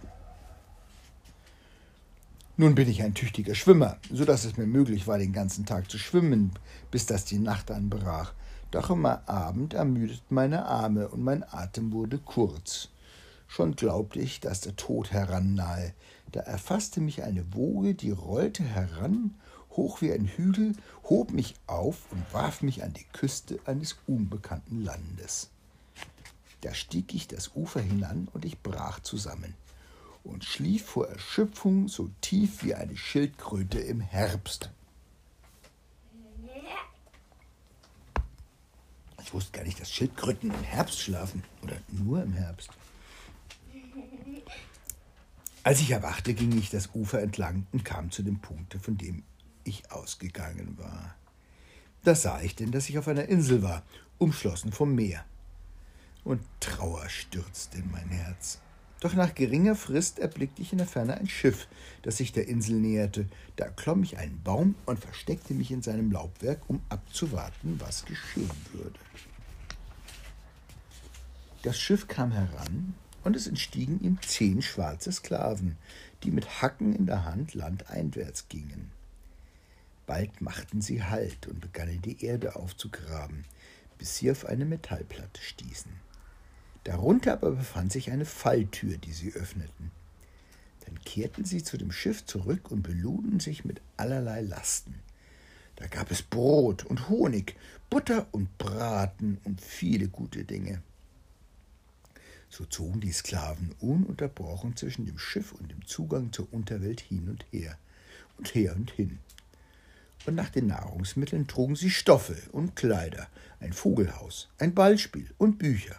Nun 2.59 2.75
bin 2.75 2.89
ich 2.89 3.03
ein 3.03 3.13
tüchtiger 3.13 3.55
Schwimmer, 3.55 3.99
so 4.11 4.25
dass 4.25 4.47
es 4.47 4.57
mir 4.57 4.67
möglich 4.67 5.07
war, 5.07 5.19
den 5.19 5.35
ganzen 5.35 5.67
Tag 5.67 5.91
zu 5.91 5.99
schwimmen, 5.99 6.53
bis 6.91 7.05
dass 7.05 7.27
die 7.27 7.39
Nacht 7.39 7.71
anbrach. 7.71 8.33
Doch 8.71 8.89
am 8.89 9.05
Abend 9.05 9.75
ermüdeten 9.75 10.35
meine 10.35 10.65
Arme 10.65 11.09
und 11.09 11.23
mein 11.23 11.45
Atem 11.53 11.93
wurde 11.93 12.17
kurz. 12.17 12.89
Schon 13.47 13.77
glaubte 13.77 14.21
ich, 14.21 14.41
dass 14.41 14.63
der 14.63 14.75
Tod 14.75 15.13
herannahe. 15.13 15.93
Da 16.33 16.41
erfasste 16.41 17.03
mich 17.03 17.23
eine 17.23 17.45
Woge, 17.53 17.95
die 17.95 18.11
rollte 18.11 18.65
heran, 18.65 19.35
hoch 19.73 20.01
wie 20.01 20.15
ein 20.15 20.25
Hügel, 20.25 20.73
hob 21.05 21.33
mich 21.33 21.57
auf 21.67 22.11
und 22.11 22.25
warf 22.33 22.63
mich 22.63 22.83
an 22.83 22.95
die 22.95 23.07
Küste 23.13 23.59
eines 23.67 23.97
unbekannten 24.07 24.83
Landes. 24.83 25.51
Da 26.63 26.73
stieg 26.73 27.15
ich 27.15 27.29
das 27.29 27.51
Ufer 27.55 27.83
hinan 27.83 28.29
und 28.33 28.47
ich 28.47 28.59
brach 28.63 29.01
zusammen 29.01 29.53
und 30.27 30.45
schlief 30.45 30.85
vor 30.85 31.09
Erschöpfung 31.09 31.89
so 31.89 32.11
tief 32.21 32.65
wie 32.65 32.75
eine 32.75 32.97
Schildkröte 32.97 33.79
im 33.79 34.01
Herbst. 34.01 34.71
Ich 39.23 39.35
wusste 39.35 39.53
gar 39.53 39.65
nicht, 39.65 39.81
dass 39.81 39.91
Schildkröten 39.91 40.51
im 40.51 40.63
Herbst 40.63 41.01
schlafen 41.01 41.43
oder 41.63 41.77
nur 41.89 42.23
im 42.23 42.33
Herbst. 42.33 42.71
Als 45.65 45.81
ich 45.81 45.91
erwachte, 45.91 46.33
ging 46.33 46.57
ich 46.57 46.71
das 46.71 46.91
Ufer 46.95 47.21
entlang 47.21 47.67
und 47.73 47.85
kam 47.85 48.13
zu 48.13 48.23
dem 48.23 48.39
Punkt, 48.39 48.75
von 48.75 48.97
dem 48.97 49.25
ich 49.65 49.91
ausgegangen 49.91 50.79
war. 50.79 51.17
Da 52.05 52.15
sah 52.15 52.41
ich 52.41 52.55
denn, 52.55 52.71
dass 52.71 52.89
ich 52.89 52.99
auf 52.99 53.09
einer 53.09 53.25
Insel 53.25 53.63
war, 53.63 53.83
umschlossen 54.19 54.71
vom 54.71 54.95
Meer. 54.95 55.25
Und 56.23 56.41
Trauer 56.61 57.09
stürzte 57.09 57.79
in 57.79 57.91
mein 57.91 58.09
Herz. 58.09 58.61
Doch 59.07 59.15
nach 59.15 59.37
geringer 59.37 59.77
Frist 59.77 60.19
erblickte 60.19 60.63
ich 60.63 60.73
in 60.73 60.79
der 60.79 60.87
Ferne 60.89 61.17
ein 61.17 61.29
Schiff, 61.29 61.69
das 62.03 62.17
sich 62.17 62.33
der 62.33 62.49
Insel 62.49 62.75
näherte. 62.75 63.29
Da 63.55 63.69
klomm 63.69 64.03
ich 64.03 64.19
einen 64.19 64.43
Baum 64.43 64.75
und 64.85 64.99
versteckte 64.99 65.55
mich 65.55 65.71
in 65.71 65.81
seinem 65.81 66.11
Laubwerk, 66.11 66.59
um 66.67 66.83
abzuwarten, 66.89 67.79
was 67.79 68.05
geschehen 68.05 68.51
würde. 68.73 68.99
Das 71.63 71.79
Schiff 71.79 72.09
kam 72.09 72.33
heran, 72.33 72.95
und 73.23 73.37
es 73.37 73.47
entstiegen 73.47 74.01
ihm 74.01 74.19
zehn 74.23 74.61
schwarze 74.61 75.13
Sklaven, 75.13 75.77
die 76.25 76.33
mit 76.33 76.61
Hacken 76.61 76.93
in 76.93 77.07
der 77.07 77.25
Hand 77.25 77.55
landeinwärts 77.55 78.49
gingen. 78.49 78.91
Bald 80.07 80.41
machten 80.41 80.83
sie 80.83 81.05
Halt 81.05 81.47
und 81.47 81.61
begannen 81.61 82.03
die 82.03 82.25
Erde 82.25 82.57
aufzugraben, 82.57 83.45
bis 83.99 84.17
sie 84.17 84.33
auf 84.33 84.47
eine 84.47 84.65
Metallplatte 84.65 85.41
stießen. 85.41 86.06
Darunter 86.87 87.33
aber 87.33 87.51
befand 87.51 87.91
sich 87.91 88.13
eine 88.13 88.25
Falltür, 88.25 88.97
die 88.97 89.13
sie 89.13 89.33
öffneten. 89.33 89.91
Dann 90.85 91.01
kehrten 91.05 91.45
sie 91.45 91.65
zu 91.65 91.77
dem 91.77 91.91
Schiff 91.91 92.25
zurück 92.25 92.71
und 92.71 92.83
beluden 92.83 93.41
sich 93.41 93.65
mit 93.65 93.81
allerlei 93.97 94.41
Lasten. 94.41 94.95
Da 95.75 95.89
gab 95.89 96.13
es 96.13 96.23
Brot 96.23 96.85
und 96.85 97.09
Honig, 97.09 97.57
Butter 97.91 98.29
und 98.31 98.57
Braten 98.57 99.39
und 99.43 99.61
viele 99.61 100.07
gute 100.07 100.45
Dinge. 100.45 100.81
So 102.51 102.65
zogen 102.67 103.01
die 103.01 103.11
Sklaven 103.11 103.75
ununterbrochen 103.81 104.77
zwischen 104.77 105.07
dem 105.07 105.19
Schiff 105.19 105.51
und 105.51 105.73
dem 105.73 105.85
Zugang 105.89 106.33
zur 106.33 106.47
Unterwelt 106.53 107.01
hin 107.01 107.29
und 107.29 107.45
her 107.51 107.77
und 108.39 108.55
her 108.55 108.77
und 108.77 108.93
hin. 108.93 109.19
Und 110.25 110.37
nach 110.37 110.51
den 110.51 110.69
Nahrungsmitteln 110.69 111.49
trugen 111.49 111.75
sie 111.75 111.91
Stoffe 111.91 112.37
und 112.53 112.77
Kleider, 112.77 113.27
ein 113.59 113.73
Vogelhaus, 113.73 114.49
ein 114.59 114.73
Ballspiel 114.73 115.35
und 115.37 115.59
Bücher. 115.59 115.99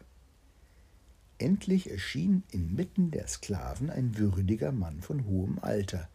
Endlich 1.40 1.92
erschien 1.92 2.44
inmitten 2.52 3.12
der 3.12 3.28
Sklaven 3.28 3.90
ein 3.90 4.18
würdiger 4.18 4.72
Mann 4.72 5.02
von 5.02 5.26
hohem 5.26 5.60
Alter. 5.60 6.10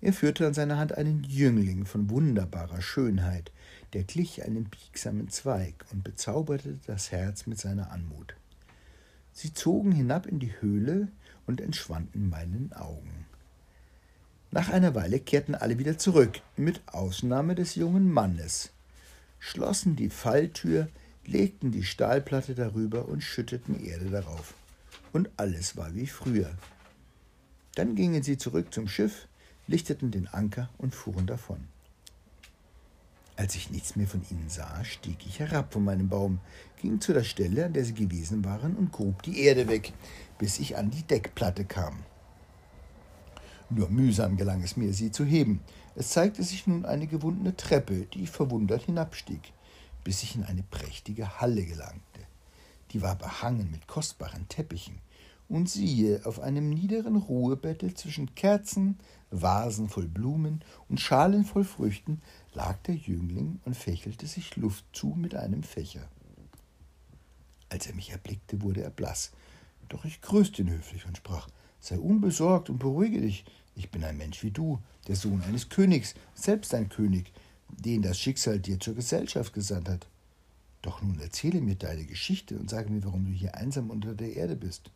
Er 0.00 0.12
führte 0.12 0.46
an 0.46 0.54
seiner 0.54 0.78
Hand 0.78 0.96
einen 0.96 1.24
Jüngling 1.24 1.84
von 1.84 2.10
wunderbarer 2.10 2.80
Schönheit, 2.80 3.50
der 3.92 4.04
glich 4.04 4.44
einem 4.44 4.64
biegsamen 4.64 5.28
Zweig 5.30 5.84
und 5.90 6.04
bezauberte 6.04 6.78
das 6.86 7.10
Herz 7.10 7.46
mit 7.46 7.58
seiner 7.58 7.90
Anmut. 7.90 8.34
Sie 9.32 9.52
zogen 9.52 9.92
hinab 9.92 10.26
in 10.26 10.38
die 10.38 10.52
Höhle 10.60 11.08
und 11.46 11.60
entschwanden 11.60 12.28
meinen 12.28 12.72
Augen. 12.72 13.26
Nach 14.52 14.68
einer 14.68 14.94
Weile 14.94 15.18
kehrten 15.18 15.54
alle 15.54 15.78
wieder 15.78 15.98
zurück, 15.98 16.40
mit 16.56 16.80
Ausnahme 16.86 17.54
des 17.54 17.74
jungen 17.74 18.10
Mannes, 18.10 18.70
schlossen 19.38 19.96
die 19.96 20.08
Falltür, 20.08 20.88
legten 21.26 21.72
die 21.72 21.82
Stahlplatte 21.82 22.54
darüber 22.54 23.08
und 23.08 23.22
schütteten 23.22 23.84
Erde 23.84 24.06
darauf. 24.06 24.54
Und 25.12 25.30
alles 25.36 25.76
war 25.76 25.94
wie 25.94 26.06
früher. 26.06 26.50
Dann 27.74 27.94
gingen 27.94 28.22
sie 28.22 28.38
zurück 28.38 28.72
zum 28.72 28.88
Schiff, 28.88 29.26
lichteten 29.66 30.10
den 30.10 30.28
Anker 30.28 30.70
und 30.78 30.94
fuhren 30.94 31.26
davon. 31.26 31.58
Als 33.36 33.54
ich 33.54 33.70
nichts 33.70 33.96
mehr 33.96 34.06
von 34.06 34.22
ihnen 34.30 34.48
sah, 34.48 34.82
stieg 34.84 35.26
ich 35.26 35.40
herab 35.40 35.72
von 35.72 35.84
meinem 35.84 36.08
Baum, 36.08 36.38
ging 36.80 37.00
zu 37.00 37.12
der 37.12 37.24
Stelle, 37.24 37.66
an 37.66 37.74
der 37.74 37.84
sie 37.84 37.92
gewesen 37.92 38.44
waren, 38.44 38.76
und 38.76 38.92
grub 38.92 39.22
die 39.22 39.40
Erde 39.40 39.68
weg, 39.68 39.92
bis 40.38 40.58
ich 40.58 40.78
an 40.78 40.90
die 40.90 41.02
Deckplatte 41.02 41.66
kam. 41.66 41.98
Nur 43.68 43.90
mühsam 43.90 44.38
gelang 44.38 44.62
es 44.62 44.76
mir, 44.76 44.94
sie 44.94 45.10
zu 45.10 45.24
heben. 45.24 45.60
Es 45.96 46.10
zeigte 46.10 46.42
sich 46.42 46.66
nun 46.66 46.86
eine 46.86 47.06
gewundene 47.06 47.56
Treppe, 47.56 48.06
die 48.14 48.22
ich 48.22 48.30
verwundert 48.30 48.84
hinabstieg 48.84 49.52
bis 50.06 50.22
ich 50.22 50.36
in 50.36 50.44
eine 50.44 50.62
prächtige 50.62 51.40
Halle 51.40 51.64
gelangte. 51.64 52.20
Die 52.92 53.02
war 53.02 53.16
behangen 53.16 53.72
mit 53.72 53.88
kostbaren 53.88 54.46
Teppichen, 54.46 55.00
und 55.48 55.68
siehe, 55.68 56.24
auf 56.24 56.38
einem 56.38 56.70
niederen 56.70 57.16
Ruhebette 57.16 57.92
zwischen 57.92 58.32
Kerzen, 58.36 59.00
Vasen 59.32 59.88
voll 59.88 60.06
Blumen 60.06 60.62
und 60.88 61.00
Schalen 61.00 61.44
voll 61.44 61.64
Früchten 61.64 62.22
lag 62.54 62.78
der 62.84 62.94
Jüngling 62.94 63.58
und 63.64 63.76
fächelte 63.76 64.28
sich 64.28 64.54
Luft 64.54 64.84
zu 64.92 65.08
mit 65.08 65.34
einem 65.34 65.64
Fächer. 65.64 66.08
Als 67.68 67.88
er 67.88 67.94
mich 67.96 68.10
erblickte, 68.10 68.62
wurde 68.62 68.82
er 68.82 68.90
blass, 68.90 69.32
doch 69.88 70.04
ich 70.04 70.20
grüßte 70.20 70.62
ihn 70.62 70.70
höflich 70.70 71.04
und 71.06 71.16
sprach 71.16 71.48
Sei 71.80 71.98
unbesorgt 71.98 72.70
und 72.70 72.78
beruhige 72.78 73.20
dich, 73.20 73.44
ich 73.74 73.90
bin 73.90 74.04
ein 74.04 74.16
Mensch 74.16 74.44
wie 74.44 74.52
du, 74.52 74.78
der 75.08 75.16
Sohn 75.16 75.42
eines 75.42 75.68
Königs, 75.68 76.14
selbst 76.34 76.74
ein 76.74 76.88
König, 76.88 77.32
den 77.76 78.02
das 78.02 78.18
Schicksal 78.18 78.58
dir 78.58 78.80
zur 78.80 78.94
Gesellschaft 78.94 79.52
gesandt 79.52 79.88
hat. 79.88 80.06
Doch 80.82 81.02
nun 81.02 81.18
erzähle 81.20 81.60
mir 81.60 81.74
deine 81.74 82.04
Geschichte 82.04 82.58
und 82.58 82.70
sage 82.70 82.90
mir, 82.90 83.04
warum 83.04 83.26
du 83.26 83.32
hier 83.32 83.54
einsam 83.54 83.90
unter 83.90 84.14
der 84.14 84.34
Erde 84.36 84.56
bist. 84.56 84.90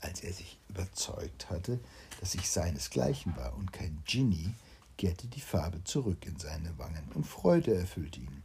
Als 0.00 0.20
er 0.20 0.32
sich 0.32 0.58
überzeugt 0.68 1.50
hatte, 1.50 1.80
dass 2.20 2.34
ich 2.34 2.48
seinesgleichen 2.48 3.36
war 3.36 3.56
und 3.56 3.72
kein 3.72 4.02
Genie, 4.06 4.52
kehrte 4.98 5.26
die 5.26 5.40
Farbe 5.40 5.82
zurück 5.84 6.26
in 6.26 6.38
seine 6.38 6.78
Wangen 6.78 7.08
und 7.14 7.26
Freude 7.26 7.74
erfüllte 7.74 8.20
ihn. 8.20 8.42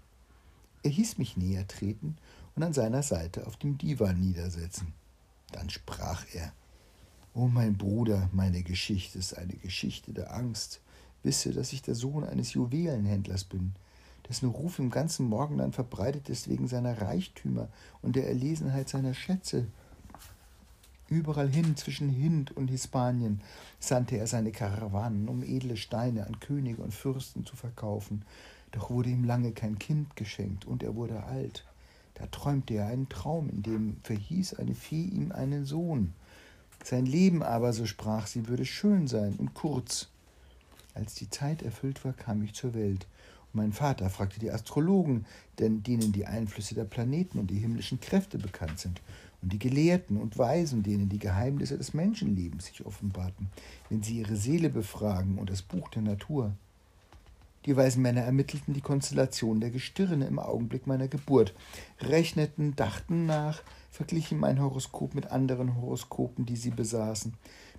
Er 0.82 0.90
hieß 0.90 1.18
mich 1.18 1.38
näher 1.38 1.68
treten 1.68 2.18
und 2.56 2.64
an 2.64 2.74
seiner 2.74 3.04
Seite 3.04 3.46
auf 3.46 3.58
dem 3.58 3.78
Divan 3.78 4.20
niedersetzen. 4.20 4.94
Dann 5.52 5.70
sprach 5.70 6.26
er: 6.34 6.54
O 7.34 7.48
mein 7.48 7.78
Bruder, 7.78 8.30
meine 8.34 8.64
Geschichte 8.64 9.20
ist 9.20 9.38
eine 9.38 9.56
Geschichte 9.56 10.14
der 10.14 10.34
Angst, 10.34 10.82
Wisse, 11.24 11.52
dass 11.52 11.74
ich 11.74 11.82
der 11.82 11.96
Sohn 11.96 12.24
eines 12.24 12.54
Juwelenhändlers 12.54 13.44
bin, 13.44 13.74
dessen 14.28 14.50
Ruf 14.50 14.80
im 14.80 14.90
ganzen 14.90 15.28
Morgenland 15.28 15.76
verbreitet 15.76 16.30
ist 16.30 16.50
wegen 16.50 16.68
seiner 16.68 17.02
Reichtümer 17.02 17.68
und 18.02 18.16
der 18.16 18.28
Erlesenheit 18.28 18.90
seiner 18.90 19.14
Schätze. 19.14 19.68
Überall 21.10 21.50
hin 21.50 21.76
zwischen 21.76 22.10
Hind 22.10 22.56
und 22.56 22.68
Hispanien 22.68 23.42
sandte 23.80 24.18
er 24.18 24.28
seine 24.28 24.52
Karawanen, 24.52 25.28
um 25.28 25.42
edle 25.42 25.76
Steine 25.76 26.28
an 26.28 26.40
Könige 26.40 26.84
und 26.84 26.94
Fürsten 26.94 27.46
zu 27.46 27.56
verkaufen. 27.56 28.24
Doch 28.72 28.92
wurde 28.92 29.10
ihm 29.10 29.24
lange 29.24 29.52
kein 29.52 29.80
Kind 29.80 30.16
geschenkt 30.16 30.66
und 30.66 30.84
er 30.84 30.96
wurde 30.96 31.24
alt. 31.24 31.66
Da 32.14 32.28
träumte 32.28 32.76
er 32.76 32.88
einen 32.88 33.10
Traum, 33.10 33.50
in 33.50 33.64
dem 33.64 33.98
verhieß 34.04 34.56
eine 34.56 34.76
Fee 34.76 35.06
ihm 35.06 35.32
einen 35.32 35.66
Sohn. 35.66 36.14
Sein 36.84 37.08
Leben 37.08 37.42
aber, 37.42 37.74
so 37.74 37.86
sprach 37.86 38.28
sie, 38.28 38.48
würde 38.48 38.66
schön 38.66 39.08
sein 39.08 39.36
und 39.38 39.56
kurz. 39.56 40.10
Als 41.00 41.16
die 41.16 41.30
Zeit 41.30 41.62
erfüllt 41.62 42.04
war, 42.04 42.12
kam 42.12 42.44
ich 42.44 42.54
zur 42.54 42.74
Welt. 42.74 43.08
Und 43.54 43.62
mein 43.62 43.72
Vater 43.72 44.10
fragte 44.10 44.38
die 44.38 44.52
Astrologen, 44.52 45.26
denn 45.58 45.82
denen 45.82 46.12
die 46.12 46.26
Einflüsse 46.26 46.76
der 46.76 46.84
Planeten 46.84 47.40
und 47.40 47.50
die 47.50 47.58
himmlischen 47.58 48.02
Kräfte 48.02 48.38
bekannt 48.38 48.80
sind, 48.80 49.02
und 49.42 49.54
die 49.54 49.60
Gelehrten 49.60 50.18
und 50.18 50.38
Weisen, 50.38 50.84
denen 50.84 51.08
die 51.08 51.18
Geheimnisse 51.18 51.78
des 51.78 51.94
Menschenlebens 51.94 52.66
sich 52.66 52.86
offenbarten, 52.86 53.48
wenn 53.90 54.04
sie 54.04 54.20
ihre 54.20 54.36
Seele 54.36 54.70
befragen 54.70 55.38
und 55.38 55.50
das 55.50 55.62
Buch 55.62 55.88
der 55.88 56.02
Natur. 56.02 56.52
Die 57.66 57.78
weisen 57.78 58.02
Männer 58.02 58.22
ermittelten 58.22 58.74
die 58.74 58.82
Konstellation 58.82 59.62
der 59.62 59.70
Gestirne 59.70 60.28
im 60.28 60.38
Augenblick 60.38 60.86
meiner 60.86 61.08
Geburt, 61.08 61.54
rechneten, 62.02 62.76
dachten 62.76 63.26
nach, 63.26 63.64
verglichen 63.90 64.38
mein 64.38 64.62
Horoskop 64.62 65.16
mit 65.16 65.28
anderen 65.28 65.78
Horoskopen, 65.78 66.46
die 66.46 66.58
sie 66.58 66.72
besaßen, 66.72 67.34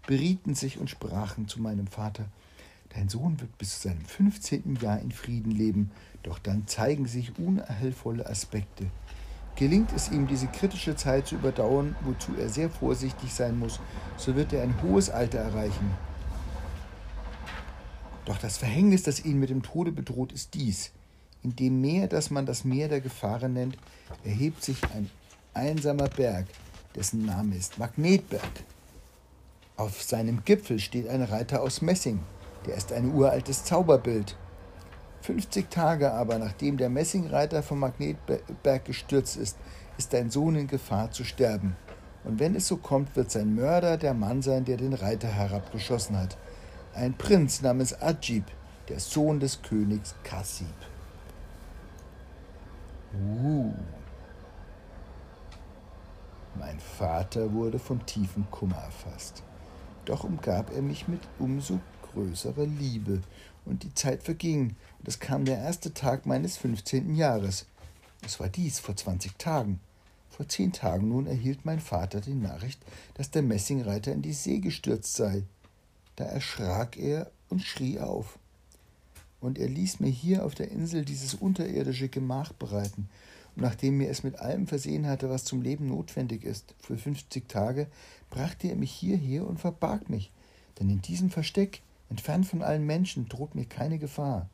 berieten 0.06 0.54
sich 0.54 0.78
und 0.78 0.88
sprachen 0.88 1.48
zu 1.48 1.60
meinem 1.60 1.86
Vater 1.86 2.24
Dein 2.94 3.08
Sohn 3.08 3.40
wird 3.40 3.56
bis 3.56 3.80
zu 3.80 3.88
seinem 3.88 4.04
15. 4.04 4.78
Jahr 4.80 5.00
in 5.00 5.12
Frieden 5.12 5.52
leben, 5.52 5.90
doch 6.22 6.38
dann 6.38 6.66
zeigen 6.66 7.06
sich 7.06 7.38
unerhellvolle 7.38 8.26
Aspekte. 8.26 8.86
Gelingt 9.54 9.92
es 9.94 10.10
ihm, 10.10 10.26
diese 10.26 10.48
kritische 10.48 10.96
Zeit 10.96 11.26
zu 11.26 11.36
überdauern, 11.36 11.94
wozu 12.02 12.32
er 12.38 12.48
sehr 12.48 12.70
vorsichtig 12.70 13.32
sein 13.32 13.58
muss, 13.58 13.80
so 14.16 14.34
wird 14.34 14.52
er 14.52 14.62
ein 14.62 14.82
hohes 14.82 15.10
Alter 15.10 15.38
erreichen. 15.38 15.90
Doch 18.24 18.38
das 18.38 18.58
Verhängnis, 18.58 19.02
das 19.02 19.24
ihn 19.24 19.38
mit 19.38 19.50
dem 19.50 19.62
Tode 19.62 19.92
bedroht, 19.92 20.32
ist 20.32 20.54
dies. 20.54 20.92
In 21.42 21.56
dem 21.56 21.80
Meer, 21.80 22.06
das 22.06 22.30
man 22.30 22.46
das 22.46 22.64
Meer 22.64 22.88
der 22.88 23.00
Gefahren 23.00 23.52
nennt, 23.52 23.76
erhebt 24.24 24.62
sich 24.62 24.82
ein 24.94 25.10
einsamer 25.54 26.08
Berg, 26.08 26.46
dessen 26.94 27.24
Name 27.24 27.56
ist 27.56 27.78
Magnetberg. 27.78 28.64
Auf 29.76 30.02
seinem 30.02 30.44
Gipfel 30.44 30.78
steht 30.78 31.08
ein 31.08 31.22
Reiter 31.22 31.62
aus 31.62 31.80
Messing, 31.80 32.20
der 32.66 32.74
ist 32.74 32.92
ein 32.92 33.14
uraltes 33.14 33.64
Zauberbild. 33.64 34.36
50 35.22 35.70
Tage 35.70 36.12
aber, 36.12 36.38
nachdem 36.38 36.76
der 36.76 36.88
Messingreiter 36.88 37.62
vom 37.62 37.80
Magnetberg 37.80 38.84
gestürzt 38.84 39.36
ist, 39.36 39.58
ist 39.98 40.12
dein 40.12 40.30
Sohn 40.30 40.56
in 40.56 40.66
Gefahr 40.66 41.10
zu 41.10 41.24
sterben. 41.24 41.76
Und 42.24 42.38
wenn 42.38 42.54
es 42.54 42.66
so 42.66 42.76
kommt, 42.76 43.16
wird 43.16 43.30
sein 43.30 43.54
Mörder 43.54 43.96
der 43.96 44.14
Mann 44.14 44.42
sein, 44.42 44.64
der 44.64 44.76
den 44.76 44.92
Reiter 44.92 45.28
herabgeschossen 45.28 46.18
hat. 46.18 46.36
Ein 46.94 47.14
Prinz 47.14 47.62
namens 47.62 48.00
Ajib, 48.00 48.44
der 48.88 49.00
Sohn 49.00 49.40
des 49.40 49.62
Königs 49.62 50.14
Kassib. 50.24 50.66
Uh. 53.14 53.72
Mein 56.56 56.78
Vater 56.80 57.52
wurde 57.52 57.78
von 57.78 58.04
tiefem 58.06 58.50
Kummer 58.50 58.76
erfasst. 58.76 59.42
Doch 60.04 60.24
umgab 60.24 60.72
er 60.74 60.82
mich 60.82 61.08
mit 61.08 61.20
umso 61.38 61.78
größerer 62.12 62.66
Liebe, 62.66 63.22
und 63.64 63.82
die 63.82 63.94
Zeit 63.94 64.22
verging, 64.22 64.76
und 64.98 65.08
es 65.08 65.20
kam 65.20 65.44
der 65.44 65.58
erste 65.58 65.92
Tag 65.92 66.26
meines 66.26 66.56
15. 66.56 67.14
Jahres. 67.14 67.66
Es 68.24 68.40
war 68.40 68.48
dies 68.48 68.78
vor 68.78 68.96
20 68.96 69.38
Tagen. 69.38 69.80
Vor 70.30 70.48
zehn 70.48 70.72
Tagen 70.72 71.08
nun 71.08 71.26
erhielt 71.26 71.64
mein 71.64 71.80
Vater 71.80 72.20
die 72.20 72.34
Nachricht, 72.34 72.80
dass 73.14 73.30
der 73.30 73.42
Messingreiter 73.42 74.12
in 74.12 74.22
die 74.22 74.32
See 74.32 74.58
gestürzt 74.58 75.14
sei. 75.14 75.42
Da 76.16 76.24
erschrak 76.24 76.96
er 76.96 77.30
und 77.48 77.62
schrie 77.62 77.98
auf. 77.98 78.38
Und 79.40 79.58
er 79.58 79.68
ließ 79.68 80.00
mir 80.00 80.10
hier 80.10 80.44
auf 80.44 80.54
der 80.54 80.70
Insel 80.70 81.04
dieses 81.04 81.34
unterirdische 81.34 82.08
Gemach 82.08 82.52
bereiten, 82.52 83.08
und 83.56 83.62
nachdem 83.62 84.00
er 84.00 84.10
es 84.10 84.22
mit 84.22 84.38
allem 84.38 84.66
versehen 84.66 85.06
hatte, 85.06 85.28
was 85.28 85.44
zum 85.44 85.62
Leben 85.62 85.86
notwendig 85.86 86.44
ist, 86.44 86.74
für 86.80 86.96
fünfzig 86.96 87.48
Tage, 87.48 87.88
brachte 88.30 88.68
er 88.68 88.76
mich 88.76 88.92
hierher 88.92 89.46
und 89.46 89.58
verbarg 89.58 90.08
mich, 90.08 90.30
denn 90.78 90.88
in 90.88 91.02
diesem 91.02 91.30
Versteck, 91.30 91.82
entfernt 92.10 92.46
von 92.46 92.62
allen 92.62 92.84
Menschen, 92.84 93.28
droht 93.28 93.54
mir 93.54 93.64
keine 93.64 93.98
Gefahr. 93.98 94.48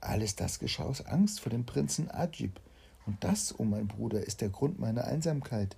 Alles 0.00 0.36
das 0.36 0.58
geschah 0.58 0.84
aus 0.84 1.04
Angst 1.04 1.40
vor 1.40 1.50
dem 1.50 1.66
Prinzen 1.66 2.10
Ajib, 2.10 2.60
und 3.06 3.24
das, 3.24 3.52
o 3.52 3.62
oh 3.62 3.64
mein 3.64 3.88
Bruder, 3.88 4.20
ist 4.20 4.42
der 4.42 4.50
Grund 4.50 4.78
meiner 4.78 5.04
Einsamkeit. 5.04 5.76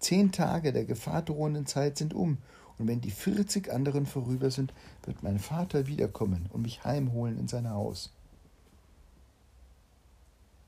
Zehn 0.00 0.32
Tage 0.32 0.72
der 0.72 0.84
gefahrdrohenden 0.84 1.66
Zeit 1.66 1.96
sind 1.96 2.12
um, 2.12 2.38
und 2.78 2.88
wenn 2.88 3.00
die 3.00 3.10
vierzig 3.10 3.72
anderen 3.72 4.04
vorüber 4.04 4.50
sind, 4.50 4.74
wird 5.04 5.22
mein 5.22 5.38
Vater 5.38 5.86
wiederkommen 5.86 6.50
und 6.52 6.62
mich 6.62 6.84
heimholen 6.84 7.38
in 7.38 7.48
sein 7.48 7.70
Haus. 7.70 8.12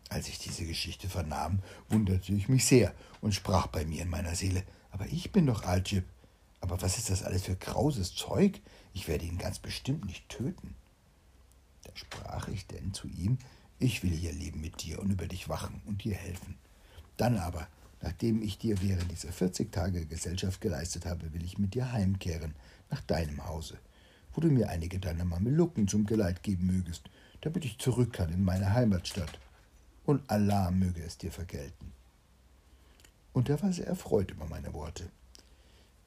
Als 0.08 0.28
ich 0.28 0.38
diese 0.38 0.64
Geschichte 0.64 1.08
vernahm, 1.08 1.58
wunderte 1.90 2.32
ich 2.32 2.48
mich 2.48 2.64
sehr 2.64 2.94
und 3.20 3.34
sprach 3.34 3.66
bei 3.66 3.84
mir 3.84 4.02
in 4.02 4.08
meiner 4.08 4.34
Seele, 4.34 4.62
aber 4.90 5.06
ich 5.06 5.32
bin 5.32 5.44
doch 5.44 5.64
Aljib. 5.64 6.04
Aber 6.60 6.80
was 6.80 6.98
ist 6.98 7.10
das 7.10 7.22
alles 7.22 7.42
für 7.42 7.56
grauses 7.56 8.14
Zeug? 8.14 8.60
Ich 8.98 9.06
werde 9.06 9.26
ihn 9.26 9.38
ganz 9.38 9.60
bestimmt 9.60 10.06
nicht 10.06 10.28
töten. 10.28 10.74
Da 11.84 11.92
sprach 11.94 12.48
ich 12.48 12.66
denn 12.66 12.92
zu 12.92 13.06
ihm, 13.06 13.38
ich 13.78 14.02
will 14.02 14.10
hier 14.10 14.32
leben 14.32 14.60
mit 14.60 14.82
dir 14.82 14.98
und 14.98 15.12
über 15.12 15.28
dich 15.28 15.48
wachen 15.48 15.80
und 15.86 16.02
dir 16.02 16.16
helfen. 16.16 16.56
Dann 17.16 17.38
aber, 17.38 17.68
nachdem 18.02 18.42
ich 18.42 18.58
dir 18.58 18.82
während 18.82 19.08
dieser 19.08 19.30
40 19.30 19.70
Tage 19.70 20.04
Gesellschaft 20.04 20.60
geleistet 20.60 21.06
habe, 21.06 21.32
will 21.32 21.44
ich 21.44 21.58
mit 21.58 21.74
dir 21.74 21.92
heimkehren 21.92 22.56
nach 22.90 23.00
deinem 23.02 23.46
Hause, 23.46 23.78
wo 24.32 24.40
du 24.40 24.48
mir 24.48 24.68
einige 24.68 24.98
deiner 24.98 25.24
Mamelucken 25.24 25.86
zum 25.86 26.04
Geleit 26.04 26.42
geben 26.42 26.66
mögest, 26.66 27.08
damit 27.42 27.64
ich 27.64 27.78
zurück 27.78 28.12
kann 28.12 28.32
in 28.32 28.42
meine 28.42 28.72
Heimatstadt 28.72 29.38
und 30.06 30.28
Allah 30.28 30.72
möge 30.72 31.04
es 31.04 31.18
dir 31.18 31.30
vergelten. 31.30 31.92
Und 33.32 33.48
er 33.48 33.62
war 33.62 33.72
sehr 33.72 33.86
erfreut 33.86 34.32
über 34.32 34.46
meine 34.46 34.74
Worte. 34.74 35.08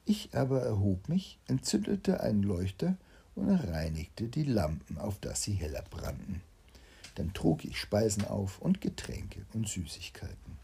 Ich 0.04 0.34
aber 0.34 0.62
erhob 0.62 1.08
mich, 1.08 1.38
entzündete 1.46 2.20
einen 2.20 2.42
Leuchter 2.42 2.96
und 3.34 3.50
reinigte 3.50 4.28
die 4.28 4.44
Lampen, 4.44 4.98
auf 4.98 5.18
dass 5.20 5.42
sie 5.42 5.54
heller 5.54 5.82
brannten. 5.90 6.42
Dann 7.14 7.32
trug 7.32 7.64
ich 7.64 7.78
Speisen 7.78 8.26
auf 8.26 8.58
und 8.60 8.80
Getränke 8.80 9.44
und 9.52 9.68
Süßigkeiten. 9.68 10.58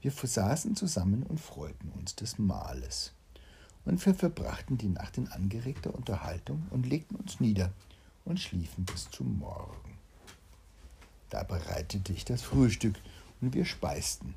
Wir 0.00 0.12
saßen 0.12 0.76
zusammen 0.76 1.24
und 1.24 1.38
freuten 1.38 1.90
uns 1.90 2.16
des 2.16 2.38
Mahles. 2.38 3.12
Und 3.84 4.04
wir 4.04 4.14
verbrachten 4.14 4.78
die 4.78 4.88
Nacht 4.88 5.18
in 5.18 5.28
angeregter 5.28 5.94
Unterhaltung 5.94 6.66
und 6.70 6.86
legten 6.86 7.16
uns 7.16 7.40
nieder 7.40 7.72
und 8.24 8.40
schliefen 8.40 8.84
bis 8.84 9.10
zum 9.10 9.38
Morgen. 9.38 9.98
Da 11.28 11.42
bereitete 11.42 12.12
ich 12.12 12.24
das 12.24 12.42
Frühstück 12.42 12.96
und 13.40 13.54
wir 13.54 13.64
speisten. 13.64 14.34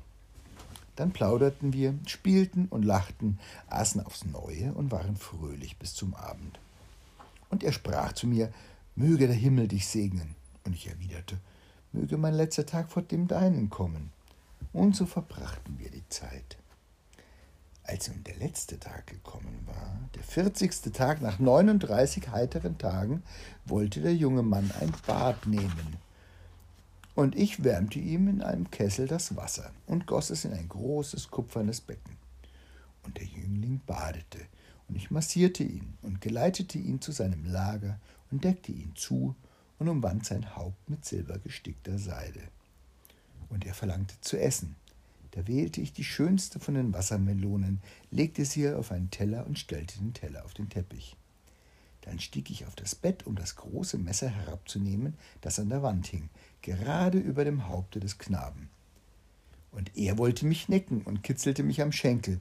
Dann 0.96 1.12
plauderten 1.12 1.72
wir, 1.72 1.94
spielten 2.06 2.66
und 2.66 2.84
lachten, 2.84 3.38
aßen 3.68 4.04
aufs 4.04 4.24
Neue 4.24 4.72
und 4.74 4.92
waren 4.92 5.16
fröhlich 5.16 5.78
bis 5.78 5.94
zum 5.94 6.14
Abend. 6.14 6.58
Und 7.50 7.64
er 7.64 7.72
sprach 7.72 8.12
zu 8.12 8.26
mir, 8.26 8.52
möge 8.94 9.26
der 9.26 9.36
Himmel 9.36 9.68
dich 9.68 9.86
segnen. 9.86 10.34
Und 10.64 10.74
ich 10.74 10.88
erwiderte, 10.88 11.38
möge 11.92 12.16
mein 12.16 12.34
letzter 12.34 12.64
Tag 12.64 12.90
vor 12.90 13.02
dem 13.02 13.26
deinen 13.28 13.70
kommen. 13.70 14.12
Und 14.72 14.96
so 14.96 15.06
verbrachten 15.06 15.78
wir 15.78 15.90
die 15.90 16.08
Zeit. 16.08 16.56
Als 17.82 18.08
nun 18.08 18.24
der 18.24 18.36
letzte 18.36 18.80
Tag 18.80 19.08
gekommen 19.08 19.66
war, 19.66 19.98
der 20.14 20.22
vierzigste 20.22 20.90
Tag 20.90 21.20
nach 21.20 21.38
neununddreißig 21.38 22.30
heiteren 22.30 22.78
Tagen, 22.78 23.22
wollte 23.66 24.00
der 24.00 24.14
junge 24.14 24.42
Mann 24.42 24.70
ein 24.80 24.92
Bad 25.06 25.46
nehmen 25.46 25.98
und 27.14 27.36
ich 27.36 27.62
wärmte 27.62 27.98
ihm 27.98 28.28
in 28.28 28.42
einem 28.42 28.70
Kessel 28.70 29.06
das 29.06 29.36
Wasser 29.36 29.70
und 29.86 30.06
goss 30.06 30.30
es 30.30 30.44
in 30.44 30.52
ein 30.52 30.68
großes 30.68 31.30
kupfernes 31.30 31.80
Becken. 31.80 32.16
Und 33.04 33.18
der 33.18 33.26
Jüngling 33.26 33.80
badete, 33.86 34.40
und 34.88 34.96
ich 34.96 35.10
massierte 35.10 35.62
ihn 35.62 35.94
und 36.02 36.20
geleitete 36.20 36.78
ihn 36.78 37.00
zu 37.00 37.12
seinem 37.12 37.44
Lager 37.44 37.98
und 38.30 38.44
deckte 38.44 38.72
ihn 38.72 38.92
zu 38.94 39.34
und 39.78 39.88
umwand 39.88 40.26
sein 40.26 40.56
Haupt 40.56 40.88
mit 40.90 41.04
silbergestickter 41.04 41.98
Seide. 41.98 42.40
Und 43.48 43.64
er 43.64 43.74
verlangte 43.74 44.20
zu 44.20 44.38
essen. 44.38 44.76
Da 45.32 45.46
wählte 45.46 45.80
ich 45.80 45.92
die 45.92 46.04
schönste 46.04 46.60
von 46.60 46.74
den 46.74 46.92
Wassermelonen, 46.92 47.80
legte 48.10 48.44
sie 48.44 48.70
auf 48.70 48.92
einen 48.92 49.10
Teller 49.10 49.46
und 49.46 49.58
stellte 49.58 49.98
den 49.98 50.14
Teller 50.14 50.44
auf 50.44 50.54
den 50.54 50.68
Teppich. 50.68 51.16
Dann 52.02 52.20
stieg 52.20 52.50
ich 52.50 52.66
auf 52.66 52.76
das 52.76 52.94
Bett, 52.94 53.26
um 53.26 53.34
das 53.34 53.56
große 53.56 53.98
Messer 53.98 54.28
herabzunehmen, 54.28 55.14
das 55.40 55.58
an 55.58 55.70
der 55.70 55.82
Wand 55.82 56.06
hing, 56.06 56.28
gerade 56.64 57.18
über 57.18 57.44
dem 57.44 57.68
Haupte 57.68 58.00
des 58.00 58.18
Knaben. 58.18 58.70
Und 59.70 59.96
er 59.96 60.18
wollte 60.18 60.46
mich 60.46 60.68
necken 60.68 61.02
und 61.02 61.22
kitzelte 61.22 61.62
mich 61.62 61.82
am 61.82 61.92
Schenkel. 61.92 62.40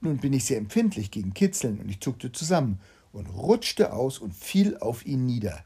Nun 0.00 0.18
bin 0.18 0.32
ich 0.32 0.46
sehr 0.46 0.58
empfindlich 0.58 1.10
gegen 1.10 1.34
Kitzeln 1.34 1.80
und 1.80 1.88
ich 1.88 2.00
zuckte 2.00 2.32
zusammen 2.32 2.80
und 3.12 3.26
rutschte 3.26 3.92
aus 3.92 4.18
und 4.18 4.34
fiel 4.34 4.78
auf 4.78 5.04
ihn 5.04 5.26
nieder. 5.26 5.64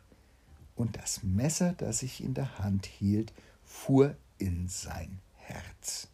Und 0.74 0.96
das 0.96 1.22
Messer, 1.22 1.74
das 1.74 2.02
ich 2.02 2.22
in 2.22 2.34
der 2.34 2.58
Hand 2.58 2.86
hielt, 2.86 3.32
fuhr 3.62 4.16
in 4.38 4.68
sein 4.68 5.20
Herz. 5.36 6.08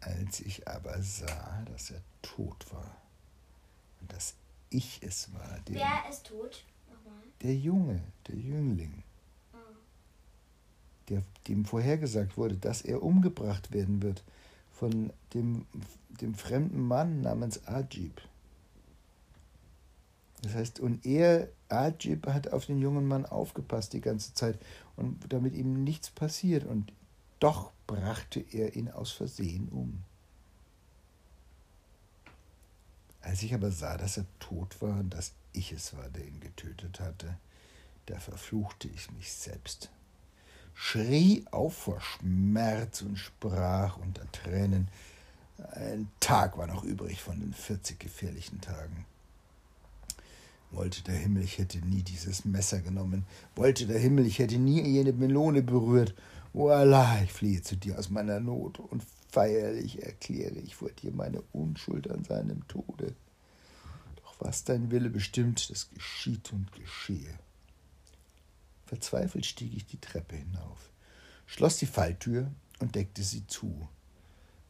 Als 0.00 0.40
ich 0.40 0.66
aber 0.66 1.00
sah, 1.00 1.62
dass 1.70 1.90
er 1.90 2.00
tot 2.22 2.72
war 2.72 2.96
und 4.00 4.12
dass 4.12 4.34
ich 4.72 5.00
es 5.02 5.32
war, 5.32 5.58
der. 5.68 5.76
Wer 5.76 6.10
ist 6.10 6.26
tot? 6.26 6.64
Nochmal. 6.88 7.22
Der 7.42 7.54
Junge, 7.54 8.02
der 8.28 8.36
Jüngling. 8.36 9.02
Oh. 9.52 9.56
Der, 11.08 11.22
dem 11.48 11.64
vorhergesagt 11.64 12.36
wurde, 12.36 12.56
dass 12.56 12.82
er 12.82 13.02
umgebracht 13.02 13.72
werden 13.72 14.02
wird 14.02 14.22
von 14.72 15.12
dem, 15.34 15.66
dem 16.20 16.34
fremden 16.34 16.80
Mann 16.80 17.20
namens 17.20 17.66
Ajib. 17.66 18.20
Das 20.42 20.54
heißt, 20.54 20.80
und 20.80 21.06
er, 21.06 21.48
Ajib, 21.68 22.26
hat 22.26 22.52
auf 22.52 22.66
den 22.66 22.80
jungen 22.80 23.06
Mann 23.06 23.24
aufgepasst 23.24 23.92
die 23.92 24.00
ganze 24.00 24.34
Zeit 24.34 24.58
und 24.96 25.32
damit 25.32 25.54
ihm 25.54 25.84
nichts 25.84 26.10
passiert. 26.10 26.64
Und 26.64 26.92
doch 27.38 27.70
brachte 27.86 28.40
er 28.50 28.74
ihn 28.74 28.90
aus 28.90 29.12
Versehen 29.12 29.68
um. 29.68 30.02
Als 33.22 33.42
ich 33.42 33.54
aber 33.54 33.70
sah, 33.70 33.96
dass 33.96 34.16
er 34.16 34.26
tot 34.40 34.80
war 34.82 34.98
und 34.98 35.10
dass 35.10 35.32
ich 35.52 35.72
es 35.72 35.96
war, 35.96 36.08
der 36.10 36.26
ihn 36.26 36.40
getötet 36.40 37.00
hatte, 37.00 37.36
da 38.06 38.18
verfluchte 38.18 38.88
ich 38.88 39.10
mich 39.12 39.32
selbst, 39.32 39.90
schrie 40.74 41.44
auf 41.50 41.74
vor 41.74 42.00
Schmerz 42.00 43.02
und 43.02 43.16
sprach 43.16 43.96
unter 43.96 44.30
Tränen, 44.32 44.88
ein 45.74 46.10
Tag 46.18 46.58
war 46.58 46.66
noch 46.66 46.82
übrig 46.82 47.22
von 47.22 47.38
den 47.38 47.52
vierzig 47.52 48.00
gefährlichen 48.00 48.60
Tagen. 48.60 49.06
Wollte 50.72 51.02
der 51.02 51.14
Himmel, 51.14 51.44
ich 51.44 51.58
hätte 51.58 51.78
nie 51.78 52.02
dieses 52.02 52.44
Messer 52.44 52.80
genommen. 52.80 53.26
Wollte 53.54 53.86
der 53.86 53.98
Himmel, 53.98 54.26
ich 54.26 54.38
hätte 54.38 54.56
nie 54.56 54.80
jene 54.80 55.12
Melone 55.12 55.62
berührt. 55.62 56.14
O 56.54 56.68
Allah, 56.68 57.22
ich 57.22 57.32
fliehe 57.32 57.62
zu 57.62 57.76
dir 57.76 57.98
aus 57.98 58.10
meiner 58.10 58.40
Not 58.40 58.78
und 58.78 59.04
feierlich 59.32 60.02
erkläre 60.02 60.58
ich 60.58 60.76
vor 60.76 60.90
dir 60.90 61.10
meine 61.10 61.42
Unschuld 61.52 62.08
an 62.10 62.22
seinem 62.22 62.68
Tode. 62.68 63.14
Doch 64.16 64.34
was 64.38 64.64
dein 64.64 64.90
Wille 64.90 65.08
bestimmt, 65.08 65.70
das 65.70 65.88
geschieht 65.90 66.52
und 66.52 66.70
geschehe. 66.72 67.38
Verzweifelt 68.84 69.46
stieg 69.46 69.74
ich 69.74 69.86
die 69.86 70.00
Treppe 70.00 70.36
hinauf, 70.36 70.90
schloss 71.46 71.78
die 71.78 71.86
Falltür 71.86 72.50
und 72.78 72.94
deckte 72.94 73.22
sie 73.22 73.46
zu. 73.46 73.88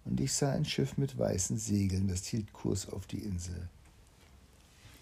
Und 0.05 0.20
ich 0.20 0.33
sah 0.33 0.53
ein 0.53 0.64
Schiff 0.64 0.96
mit 0.96 1.18
weißen 1.18 1.59
Segeln, 1.59 2.07
das 2.07 2.25
hielt 2.27 2.53
Kurs 2.53 2.88
auf 2.88 3.07
die 3.07 3.18
Insel. 3.18 3.68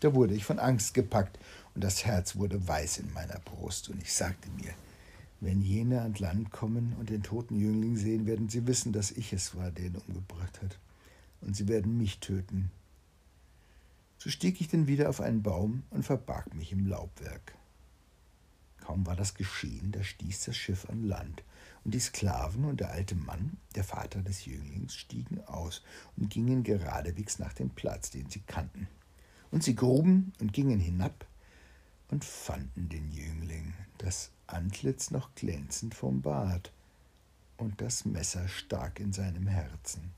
Da 0.01 0.15
wurde 0.15 0.35
ich 0.35 0.47
von 0.47 0.59
Angst 0.59 0.95
gepackt 0.95 1.39
und 1.75 1.85
das 1.85 2.07
Herz 2.07 2.37
wurde 2.37 2.67
weiß 2.67 2.99
in 2.99 3.13
meiner 3.13 3.39
Brust 3.41 3.91
und 3.91 4.03
ich 4.03 4.15
sagte 4.15 4.49
mir, 4.53 4.73
wenn 5.41 5.63
jene 5.63 6.03
an 6.03 6.15
Land 6.15 6.51
kommen 6.51 6.95
und 6.99 7.11
den 7.11 7.23
toten 7.23 7.57
Jüngling 7.57 7.97
sehen, 7.97 8.27
werden 8.27 8.49
sie 8.49 8.67
wissen, 8.67 8.93
dass 8.93 9.11
ich 9.11 9.33
es 9.33 9.55
war, 9.57 9.71
der 9.71 9.87
ihn 9.87 9.97
umgebracht 9.97 10.61
hat. 10.63 10.79
Und 11.41 11.57
sie 11.57 11.67
werden 11.67 11.97
mich 11.97 12.21
töten. 12.21 12.71
So 14.19 14.29
stieg 14.29 14.61
ich 14.61 14.69
denn 14.69 14.87
wieder 14.87 15.09
auf 15.09 15.23
einen 15.23 15.43
Baum 15.43 15.83
und 15.89 16.05
verbarg 16.05 16.55
mich 16.55 16.73
im 16.73 16.87
Laubwerk. 16.87 17.55
Kaum 18.81 19.07
war 19.07 19.17
das 19.17 19.35
geschehen, 19.35 19.93
da 19.93 20.03
stieß 20.03 20.45
das 20.45 20.57
Schiff 20.57 20.89
an 20.91 21.05
Land, 21.05 21.43
und 21.85 21.95
die 21.95 22.01
Sklaven 22.01 22.65
und 22.67 22.81
der 22.81 22.91
alte 22.91 23.15
Mann, 23.15 23.57
der 23.75 23.85
Vater 23.85 24.21
des 24.21 24.45
Jünglings, 24.45 24.95
stiegen 24.95 25.43
aus 25.47 25.83
und 26.17 26.29
gingen 26.29 26.65
geradewegs 26.65 27.39
nach 27.39 27.55
dem 27.55 27.71
Platz, 27.71 28.11
den 28.11 28.29
sie 28.29 28.43
kannten. 28.47 28.89
Und 29.51 29.65
sie 29.65 29.75
gruben 29.75 30.33
und 30.41 30.53
gingen 30.53 30.79
hinab 30.79 31.27
und 32.09 32.25
fanden 32.25 32.89
den 32.89 33.11
Jüngling, 33.11 33.73
das 33.99 34.31
Antlitz 34.53 35.11
noch 35.11 35.35
glänzend 35.35 35.95
vom 35.95 36.23
Bart 36.23 36.73
und 37.57 37.81
das 37.81 38.05
Messer 38.05 38.49
stark 38.49 39.01
in 39.01 39.13
seinem 39.13 39.47
Herzen. 39.47 40.13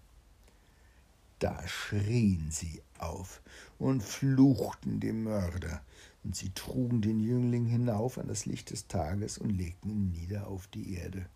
Da 1.38 1.66
schrien 1.66 2.50
sie 2.50 2.82
auf 2.98 3.42
und 3.78 4.02
fluchten 4.02 5.00
dem 5.00 5.24
Mörder, 5.24 5.82
und 6.24 6.36
sie 6.36 6.50
trugen 6.50 7.02
den 7.02 7.18
Jüngling 7.18 7.66
hinauf 7.66 8.16
an 8.16 8.28
das 8.28 8.46
Licht 8.46 8.70
des 8.70 8.86
Tages 8.86 9.38
und 9.38 9.50
legten 9.50 9.90
ihn 9.90 10.12
nieder 10.12 10.46
auf 10.46 10.68
die 10.68 10.94
Erde. 10.94 11.26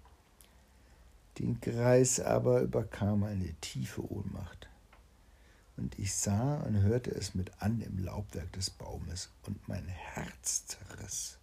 Den 1.39 1.61
Greis 1.61 2.21
aber 2.21 2.61
überkam 2.61 3.25
eine 3.25 3.53
tiefe 3.61 4.09
Ohnmacht 4.09 4.69
und 5.77 5.99
ich 5.99 6.15
sah 6.15 6.57
und 6.61 6.81
hörte 6.81 7.11
es 7.11 7.35
mit 7.35 7.51
an 7.61 7.81
im 7.81 7.99
Laubwerk 7.99 8.53
des 8.53 8.71
Baumes, 8.71 9.31
und 9.47 9.69
mein 9.69 9.87
Herz 9.87 10.67
zerriss. 10.67 11.39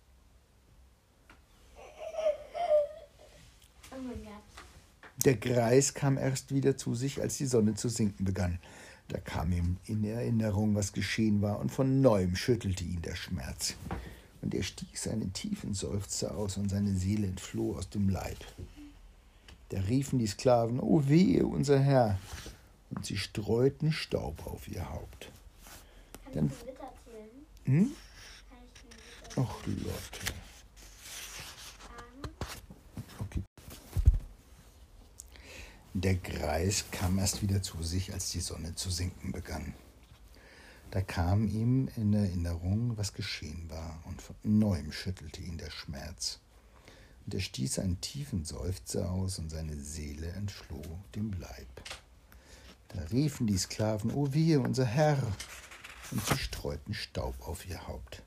Der 5.25 5.35
Greis 5.35 5.93
kam 5.93 6.17
erst 6.17 6.53
wieder 6.53 6.75
zu 6.75 6.95
sich, 6.95 7.21
als 7.21 7.37
die 7.37 7.45
Sonne 7.45 7.75
zu 7.75 7.87
sinken 7.89 8.25
begann. 8.25 8.59
Da 9.07 9.19
kam 9.19 9.51
ihm 9.51 9.77
in 9.85 10.03
Erinnerung, 10.03 10.75
was 10.75 10.91
geschehen 10.93 11.41
war, 11.41 11.59
und 11.59 11.69
von 11.71 12.01
neuem 12.01 12.35
schüttelte 12.35 12.83
ihn 12.83 13.01
der 13.01 13.15
Schmerz. 13.15 13.75
Und 14.41 14.53
er 14.53 14.63
stieß 14.63 15.07
einen 15.09 15.31
tiefen 15.33 15.73
Seufzer 15.73 16.35
aus, 16.35 16.57
und 16.57 16.69
seine 16.69 16.93
Seele 16.95 17.27
entfloh 17.27 17.75
aus 17.77 17.89
dem 17.89 18.09
Leib. 18.09 18.37
Da 19.69 19.79
riefen 19.81 20.19
die 20.19 20.27
Sklaven, 20.27 20.79
O 20.79 21.07
wehe, 21.07 21.45
unser 21.45 21.79
Herr, 21.79 22.19
und 22.89 23.05
sie 23.05 23.17
streuten 23.17 23.91
Staub 23.91 24.45
auf 24.45 24.67
ihr 24.67 24.89
Haupt. 24.89 25.29
Kann 26.25 26.33
Dann- 26.33 26.45
ich 26.47 26.51
einen 26.51 26.67
Witz 26.67 26.79
erzählen? 26.79 27.45
Hm? 27.65 27.91
Kann 28.49 28.57
ich 28.73 29.37
Ach, 29.37 29.67
Lotte. 29.67 29.89
erzählen? 29.89 30.39
Okay. 33.19 33.41
Der 35.95 36.15
Greis 36.15 36.85
kam 36.89 37.19
erst 37.19 37.43
wieder 37.43 37.61
zu 37.61 37.83
sich, 37.83 38.13
als 38.13 38.31
die 38.31 38.39
Sonne 38.39 38.73
zu 38.73 38.89
sinken 38.89 39.31
begann. 39.31 39.75
Da 40.89 41.01
kam 41.01 41.47
ihm 41.47 41.87
in 41.95 42.11
Erinnerung, 42.13 42.97
was 42.97 43.13
geschehen 43.13 43.69
war, 43.69 44.01
und 44.05 44.19
von 44.19 44.35
neuem 44.41 44.91
schüttelte 44.91 45.41
ihn 45.41 45.59
der 45.59 45.69
Schmerz. 45.69 46.39
Und 47.23 47.35
er 47.35 47.41
stieß 47.41 47.77
einen 47.77 48.01
tiefen 48.01 48.43
Seufzer 48.43 49.11
aus, 49.11 49.37
und 49.37 49.51
seine 49.51 49.75
Seele 49.75 50.31
entfloh 50.31 50.81
dem 51.13 51.31
Leib. 51.33 51.83
Da 52.87 52.99
riefen 53.11 53.45
die 53.45 53.59
Sklaven, 53.59 54.09
O 54.15 54.33
wehe, 54.33 54.61
unser 54.61 54.85
Herr, 54.85 55.21
und 56.09 56.25
sie 56.25 56.39
streuten 56.39 56.95
Staub 56.95 57.35
auf 57.47 57.69
ihr 57.69 57.87
Haupt. 57.87 58.23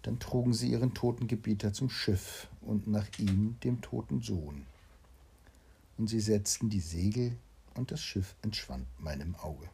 Dann 0.00 0.18
trugen 0.18 0.54
sie 0.54 0.70
ihren 0.70 0.94
toten 0.94 1.28
Gebieter 1.28 1.74
zum 1.74 1.90
Schiff 1.90 2.48
und 2.62 2.86
nach 2.86 3.06
ihm 3.18 3.58
dem 3.60 3.82
toten 3.82 4.22
Sohn. 4.22 4.64
Und 5.96 6.08
sie 6.08 6.20
setzten 6.20 6.70
die 6.70 6.80
Segel, 6.80 7.36
und 7.74 7.90
das 7.90 8.00
Schiff 8.00 8.36
entschwand 8.42 8.86
meinem 9.00 9.34
Auge. 9.36 9.68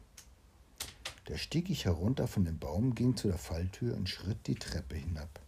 Da 1.25 1.37
stieg 1.37 1.69
ich 1.69 1.85
herunter 1.85 2.27
von 2.27 2.45
dem 2.45 2.57
Baum, 2.57 2.95
ging 2.95 3.15
zu 3.15 3.27
der 3.27 3.37
Falltür 3.37 3.95
und 3.95 4.09
schritt 4.09 4.47
die 4.47 4.55
Treppe 4.55 4.95
hinab. 4.95 5.39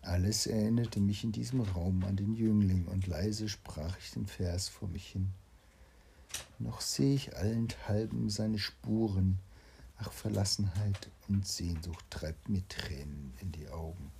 Alles 0.00 0.46
erinnerte 0.46 1.00
mich 1.00 1.24
in 1.24 1.32
diesem 1.32 1.60
Raum 1.60 2.04
an 2.04 2.16
den 2.16 2.34
Jüngling, 2.34 2.86
und 2.86 3.06
leise 3.06 3.48
sprach 3.48 3.98
ich 3.98 4.12
den 4.12 4.26
Vers 4.26 4.68
vor 4.68 4.88
mich 4.88 5.08
hin. 5.08 5.32
Noch 6.58 6.80
seh 6.80 7.14
ich 7.14 7.36
allenthalben 7.36 8.30
seine 8.30 8.58
Spuren, 8.58 9.38
ach 9.98 10.12
Verlassenheit 10.12 11.10
und 11.28 11.46
Sehnsucht 11.46 12.04
treibt 12.10 12.48
mir 12.48 12.66
Tränen 12.68 13.34
in 13.40 13.52
die 13.52 13.68
Augen. 13.68 14.10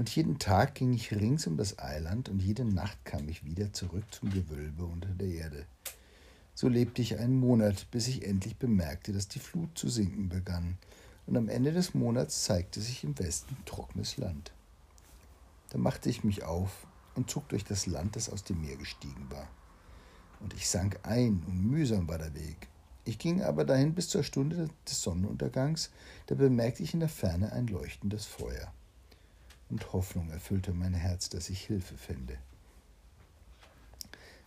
Und 0.00 0.16
jeden 0.16 0.38
Tag 0.38 0.76
ging 0.76 0.94
ich 0.94 1.12
rings 1.12 1.46
um 1.46 1.58
das 1.58 1.78
Eiland 1.78 2.30
und 2.30 2.40
jede 2.40 2.64
Nacht 2.64 3.04
kam 3.04 3.28
ich 3.28 3.44
wieder 3.44 3.70
zurück 3.74 4.04
zum 4.10 4.30
Gewölbe 4.30 4.86
unter 4.86 5.10
der 5.10 5.28
Erde. 5.28 5.66
So 6.54 6.68
lebte 6.68 7.02
ich 7.02 7.18
einen 7.18 7.38
Monat, 7.38 7.86
bis 7.90 8.08
ich 8.08 8.26
endlich 8.26 8.56
bemerkte, 8.56 9.12
dass 9.12 9.28
die 9.28 9.40
Flut 9.40 9.76
zu 9.76 9.90
sinken 9.90 10.30
begann, 10.30 10.78
und 11.26 11.36
am 11.36 11.50
Ende 11.50 11.70
des 11.72 11.92
Monats 11.92 12.44
zeigte 12.44 12.80
sich 12.80 13.04
im 13.04 13.18
Westen 13.18 13.54
trockenes 13.66 14.16
Land. 14.16 14.52
Da 15.68 15.76
machte 15.76 16.08
ich 16.08 16.24
mich 16.24 16.44
auf 16.44 16.86
und 17.14 17.28
zog 17.28 17.50
durch 17.50 17.64
das 17.64 17.84
Land, 17.84 18.16
das 18.16 18.30
aus 18.30 18.42
dem 18.42 18.62
Meer 18.62 18.76
gestiegen 18.76 19.26
war. 19.28 19.48
Und 20.40 20.54
ich 20.54 20.66
sank 20.66 20.98
ein, 21.02 21.42
und 21.46 21.70
mühsam 21.70 22.08
war 22.08 22.16
der 22.16 22.34
Weg. 22.34 22.68
Ich 23.04 23.18
ging 23.18 23.42
aber 23.42 23.66
dahin 23.66 23.92
bis 23.92 24.08
zur 24.08 24.22
Stunde 24.22 24.70
des 24.88 25.02
Sonnenuntergangs, 25.02 25.90
da 26.28 26.36
bemerkte 26.36 26.82
ich 26.82 26.94
in 26.94 27.00
der 27.00 27.10
Ferne 27.10 27.52
ein 27.52 27.66
leuchtendes 27.66 28.24
Feuer. 28.24 28.72
Und 29.70 29.92
Hoffnung 29.92 30.30
erfüllte 30.30 30.72
mein 30.72 30.94
Herz, 30.94 31.28
dass 31.28 31.48
ich 31.48 31.64
Hilfe 31.64 31.96
fände. 31.96 32.38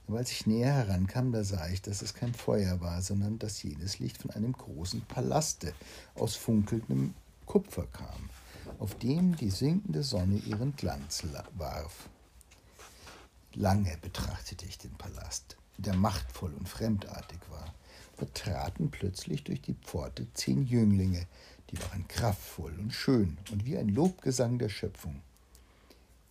Aber 0.07 0.17
als 0.17 0.31
ich 0.31 0.45
näher 0.45 0.73
herankam, 0.73 1.31
da 1.31 1.45
sah 1.45 1.69
ich, 1.69 1.81
dass 1.81 2.01
es 2.01 2.13
kein 2.13 2.33
Feuer 2.33 2.81
war, 2.81 3.01
sondern 3.01 3.39
dass 3.39 3.63
jenes 3.63 3.99
Licht 3.99 4.17
von 4.21 4.31
einem 4.31 4.51
großen 4.51 5.01
Palaste 5.05 5.73
aus 6.15 6.36
funkelndem 6.36 7.13
Kupfer 7.45 7.88
kam, 7.88 8.29
auf 8.79 8.95
dem 8.97 9.36
die 9.38 9.49
sinkende 9.49 10.03
Sonne 10.03 10.39
ihren 10.39 10.75
Glanz 10.75 11.23
la- 11.23 11.47
warf. 11.55 12.09
Lange 13.53 13.97
betrachtete 14.01 14.65
ich 14.65 14.77
den 14.77 14.93
Palast, 14.95 15.55
der 15.77 15.95
machtvoll 15.95 16.53
und 16.53 16.67
fremdartig 16.67 17.39
war. 17.49 17.73
Da 18.17 18.25
traten 18.33 18.91
plötzlich 18.91 19.43
durch 19.43 19.62
die 19.62 19.75
Pforte 19.75 20.27
zehn 20.33 20.65
Jünglinge, 20.65 21.27
die 21.73 21.81
waren 21.81 22.07
kraftvoll 22.07 22.77
und 22.79 22.93
schön 22.93 23.38
und 23.51 23.65
wie 23.65 23.77
ein 23.77 23.89
Lobgesang 23.89 24.59
der 24.59 24.69
Schöpfung. 24.69 25.21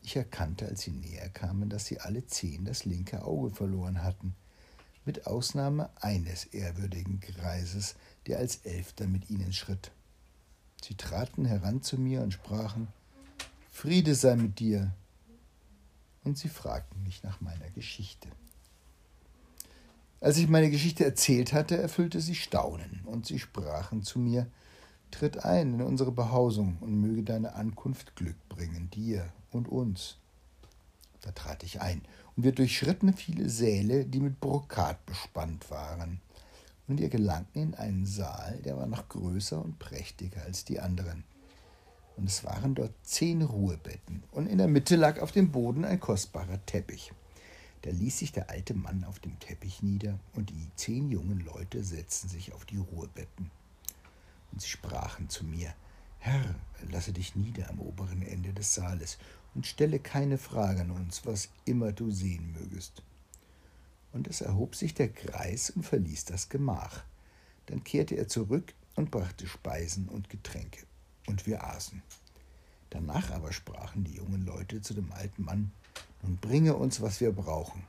Ich 0.02 0.14
erkannte, 0.14 0.66
als 0.66 0.82
sie 0.82 0.92
näher 0.92 1.28
kamen, 1.30 1.68
dass 1.68 1.86
sie 1.86 1.98
alle 1.98 2.24
zehn 2.26 2.64
das 2.64 2.84
linke 2.84 3.24
Auge 3.24 3.50
verloren 3.50 4.04
hatten, 4.04 4.36
mit 5.04 5.26
Ausnahme 5.26 5.90
eines 6.00 6.44
ehrwürdigen 6.44 7.20
Greises, 7.20 7.96
der 8.26 8.38
als 8.38 8.58
Elfter 8.64 9.08
mit 9.08 9.30
ihnen 9.30 9.52
schritt. 9.52 9.90
Sie 10.80 10.94
traten 10.94 11.44
heran 11.44 11.82
zu 11.82 11.98
mir 11.98 12.22
und 12.22 12.32
sprachen 12.32 12.86
Friede 13.72 14.14
sei 14.14 14.36
mit 14.36 14.60
dir. 14.60 14.92
Und 16.22 16.38
sie 16.38 16.48
fragten 16.48 17.02
mich 17.02 17.24
nach 17.24 17.40
meiner 17.40 17.68
Geschichte. 17.70 18.28
Als 20.20 20.36
ich 20.36 20.46
meine 20.46 20.70
Geschichte 20.70 21.04
erzählt 21.04 21.52
hatte, 21.52 21.76
erfüllte 21.76 22.20
sie 22.20 22.36
Staunen, 22.36 23.00
und 23.06 23.26
sie 23.26 23.40
sprachen 23.40 24.04
zu 24.04 24.20
mir 24.20 24.46
Tritt 25.12 25.44
ein 25.44 25.74
in 25.74 25.82
unsere 25.82 26.10
Behausung 26.10 26.78
und 26.80 27.00
möge 27.00 27.22
deine 27.22 27.54
Ankunft 27.54 28.16
Glück 28.16 28.36
bringen, 28.48 28.90
dir 28.90 29.30
und 29.52 29.68
uns. 29.68 30.16
Da 31.20 31.30
trat 31.30 31.62
ich 31.62 31.80
ein, 31.80 32.02
und 32.34 32.42
wir 32.42 32.50
durchschritten 32.50 33.12
viele 33.12 33.48
Säle, 33.48 34.04
die 34.04 34.18
mit 34.18 34.40
Brokat 34.40 35.06
bespannt 35.06 35.70
waren. 35.70 36.20
Und 36.88 36.98
wir 36.98 37.08
gelangten 37.08 37.62
in 37.62 37.74
einen 37.74 38.06
Saal, 38.06 38.58
der 38.64 38.76
war 38.76 38.86
noch 38.86 39.08
größer 39.08 39.62
und 39.62 39.78
prächtiger 39.78 40.42
als 40.42 40.64
die 40.64 40.80
anderen. 40.80 41.22
Und 42.16 42.28
es 42.28 42.42
waren 42.42 42.74
dort 42.74 42.94
zehn 43.02 43.42
Ruhebetten, 43.42 44.24
und 44.32 44.46
in 44.46 44.58
der 44.58 44.66
Mitte 44.66 44.96
lag 44.96 45.20
auf 45.20 45.30
dem 45.30 45.52
Boden 45.52 45.84
ein 45.84 46.00
kostbarer 46.00 46.64
Teppich. 46.66 47.12
Da 47.82 47.90
ließ 47.90 48.18
sich 48.18 48.32
der 48.32 48.50
alte 48.50 48.74
Mann 48.74 49.04
auf 49.04 49.20
dem 49.20 49.38
Teppich 49.38 49.82
nieder, 49.82 50.18
und 50.34 50.50
die 50.50 50.68
zehn 50.74 51.10
jungen 51.10 51.40
Leute 51.40 51.84
setzten 51.84 52.28
sich 52.28 52.54
auf 52.54 52.64
die 52.64 52.78
Ruhebetten. 52.78 53.50
Und 54.52 54.60
sie 54.60 54.68
sprachen 54.68 55.28
zu 55.28 55.44
mir, 55.44 55.74
Herr, 56.18 56.54
lasse 56.90 57.12
dich 57.12 57.34
nieder 57.34 57.68
am 57.70 57.80
oberen 57.80 58.22
Ende 58.22 58.52
des 58.52 58.74
Saales, 58.74 59.18
und 59.54 59.66
stelle 59.66 59.98
keine 59.98 60.38
Frage 60.38 60.82
an 60.82 60.90
uns, 60.90 61.26
was 61.26 61.48
immer 61.64 61.92
du 61.92 62.10
sehen 62.10 62.52
mögest. 62.52 63.02
Und 64.12 64.28
es 64.28 64.40
erhob 64.40 64.74
sich 64.74 64.94
der 64.94 65.08
Greis 65.08 65.70
und 65.70 65.82
verließ 65.82 66.26
das 66.26 66.48
Gemach. 66.48 67.02
Dann 67.66 67.84
kehrte 67.84 68.14
er 68.14 68.28
zurück 68.28 68.72
und 68.94 69.10
brachte 69.10 69.46
Speisen 69.46 70.08
und 70.08 70.30
Getränke, 70.30 70.84
und 71.26 71.46
wir 71.46 71.64
aßen. 71.64 72.02
Danach 72.90 73.30
aber 73.30 73.52
sprachen 73.52 74.04
die 74.04 74.14
jungen 74.14 74.44
Leute 74.44 74.80
zu 74.80 74.94
dem 74.94 75.10
alten 75.12 75.44
Mann, 75.44 75.72
nun 76.22 76.36
bringe 76.36 76.76
uns, 76.76 77.00
was 77.00 77.20
wir 77.20 77.32
brauchen. 77.32 77.84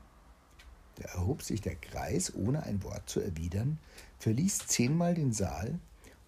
Da 0.96 1.06
erhob 1.10 1.42
sich 1.42 1.62
der 1.62 1.76
Greis, 1.76 2.34
ohne 2.34 2.64
ein 2.64 2.84
Wort 2.84 3.10
zu 3.10 3.20
erwidern, 3.20 3.80
verließ 4.20 4.68
zehnmal 4.68 5.16
den 5.16 5.34
Saal 5.34 5.80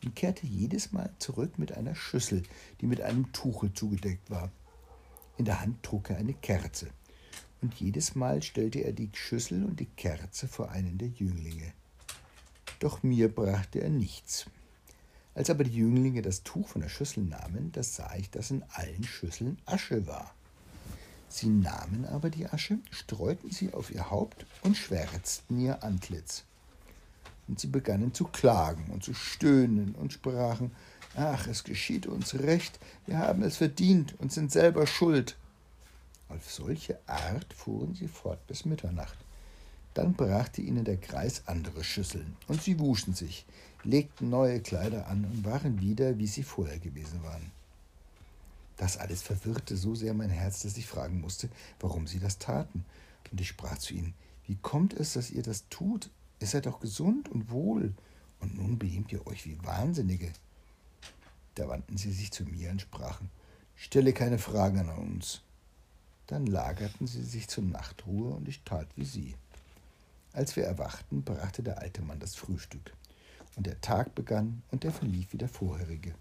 und 0.06 0.16
kehrte 0.16 0.46
jedes 0.46 0.92
Mal 0.92 1.12
zurück 1.20 1.58
mit 1.58 1.74
einer 1.74 1.96
Schüssel, 1.96 2.44
die 2.80 2.88
mit 2.88 3.02
einem 3.02 3.32
Tuche 3.34 3.74
zugedeckt 3.74 4.30
war. 4.30 4.52
In 5.38 5.46
der 5.46 5.62
Hand 5.62 5.84
trug 5.84 6.10
er 6.10 6.18
eine 6.18 6.34
Kerze, 6.34 6.88
und 7.62 7.74
jedes 7.76 8.16
Mal 8.16 8.44
stellte 8.44 8.80
er 8.80 8.94
die 8.94 9.10
Schüssel 9.14 9.64
und 9.64 9.80
die 9.80 9.88
Kerze 9.88 10.48
vor 10.48 10.70
einen 10.70 10.98
der 10.98 11.10
Jünglinge. 11.10 11.74
Doch 12.80 13.04
mir 13.04 13.34
brachte 13.34 13.82
er 13.82 13.90
nichts. 13.90 14.46
Als 15.34 15.50
aber 15.50 15.64
die 15.64 15.78
Jünglinge 15.78 16.22
das 16.22 16.44
Tuch 16.44 16.68
von 16.68 16.82
der 16.82 16.90
Schüssel 16.90 17.24
nahmen, 17.24 17.72
da 17.74 17.84
sah 17.84 18.16
ich, 18.16 18.30
dass 18.30 18.52
in 18.52 18.64
allen 18.70 19.04
Schüsseln 19.04 19.58
Asche 19.66 20.08
war. 20.08 20.34
Sie 21.28 21.48
nahmen 21.50 22.06
aber 22.06 22.30
die 22.30 22.46
Asche, 22.48 22.80
streuten 22.92 23.52
sie 23.52 23.74
auf 23.74 23.92
ihr 23.92 24.10
Haupt 24.10 24.46
und 24.62 24.78
schwärzten 24.78 25.60
ihr 25.60 25.84
Antlitz. 25.84 26.46
Und 27.48 27.60
sie 27.60 27.68
begannen 27.68 28.14
zu 28.14 28.26
klagen 28.26 28.92
und 28.92 29.04
zu 29.04 29.14
stöhnen 29.14 29.96
und 29.96 30.14
sprachen, 30.14 30.72
Ach, 31.16 31.48
es 31.48 31.64
geschieht 31.64 32.08
uns 32.08 32.36
recht, 32.36 32.78
wir 33.06 33.20
haben 33.20 33.42
es 33.44 33.58
verdient 33.58 34.20
und 34.20 34.34
sind 34.34 34.52
selber 34.52 34.86
schuld. 34.86 35.38
Auf 36.28 36.52
solche 36.52 37.00
Art 37.08 37.54
fuhren 37.54 37.96
sie 37.96 38.10
fort 38.10 38.46
bis 38.48 38.66
Mitternacht. 38.66 39.18
Dann 39.94 40.14
brachte 40.14 40.62
ihnen 40.62 40.84
der 40.84 40.98
Kreis 40.98 41.44
andere 41.46 41.86
Schüsseln, 41.86 42.36
und 42.48 42.62
sie 42.62 42.80
wuschen 42.80 43.14
sich, 43.14 43.46
legten 43.84 44.30
neue 44.30 44.60
Kleider 44.60 45.08
an 45.08 45.24
und 45.24 45.46
waren 45.46 45.80
wieder, 45.80 46.18
wie 46.18 46.28
sie 46.28 46.44
vorher 46.44 46.80
gewesen 46.80 47.24
waren. 47.24 47.52
Das 48.76 48.98
alles 48.98 49.22
verwirrte 49.22 49.78
so 49.78 49.96
sehr 49.96 50.14
mein 50.14 50.30
Herz, 50.30 50.64
dass 50.64 50.76
ich 50.76 50.86
fragen 50.86 51.22
musste, 51.22 51.48
warum 51.80 52.08
sie 52.08 52.20
das 52.20 52.40
taten. 52.40 52.84
Und 53.32 53.40
ich 53.40 53.48
sprach 53.48 53.78
zu 53.78 53.94
ihnen, 53.94 54.14
wie 54.48 54.58
kommt 54.62 54.94
es, 54.94 55.14
dass 55.14 55.32
ihr 55.32 55.44
das 55.44 55.70
tut? 55.70 56.10
Ihr 56.40 56.48
seid 56.48 56.66
doch 56.66 56.80
gesund 56.80 57.30
und 57.30 57.50
wohl, 57.50 57.94
und 58.40 58.56
nun 58.56 58.78
benehmt 58.78 59.12
ihr 59.12 59.26
euch 59.28 59.46
wie 59.46 59.58
Wahnsinnige. 59.64 60.32
Da 61.56 61.68
wandten 61.70 61.98
sie 61.98 62.12
sich 62.12 62.32
zu 62.32 62.44
mir 62.44 62.70
und 62.72 62.82
sprachen, 62.82 63.30
stelle 63.76 64.14
keine 64.14 64.38
Fragen 64.38 64.80
an 64.80 64.90
uns. 64.90 65.42
Dann 66.28 66.46
lagerten 66.46 67.08
sie 67.08 67.24
sich 67.24 67.48
zur 67.48 67.64
Nachtruhe, 67.64 68.34
und 68.34 68.48
ich 68.48 68.62
tat 68.64 68.88
wie 68.96 69.06
sie. 69.06 69.36
Als 70.34 70.56
wir 70.56 70.66
erwachten, 70.66 71.24
brachte 71.24 71.64
der 71.64 71.80
alte 71.80 72.02
Mann 72.02 72.20
das 72.20 72.36
Frühstück, 72.36 72.94
und 73.56 73.68
der 73.68 73.80
Tag 73.80 74.16
begann, 74.16 74.64
und 74.72 74.84
er 74.84 74.92
verlief 74.92 75.32
wie 75.32 75.38
der 75.38 75.50
vorherige. 75.50 76.14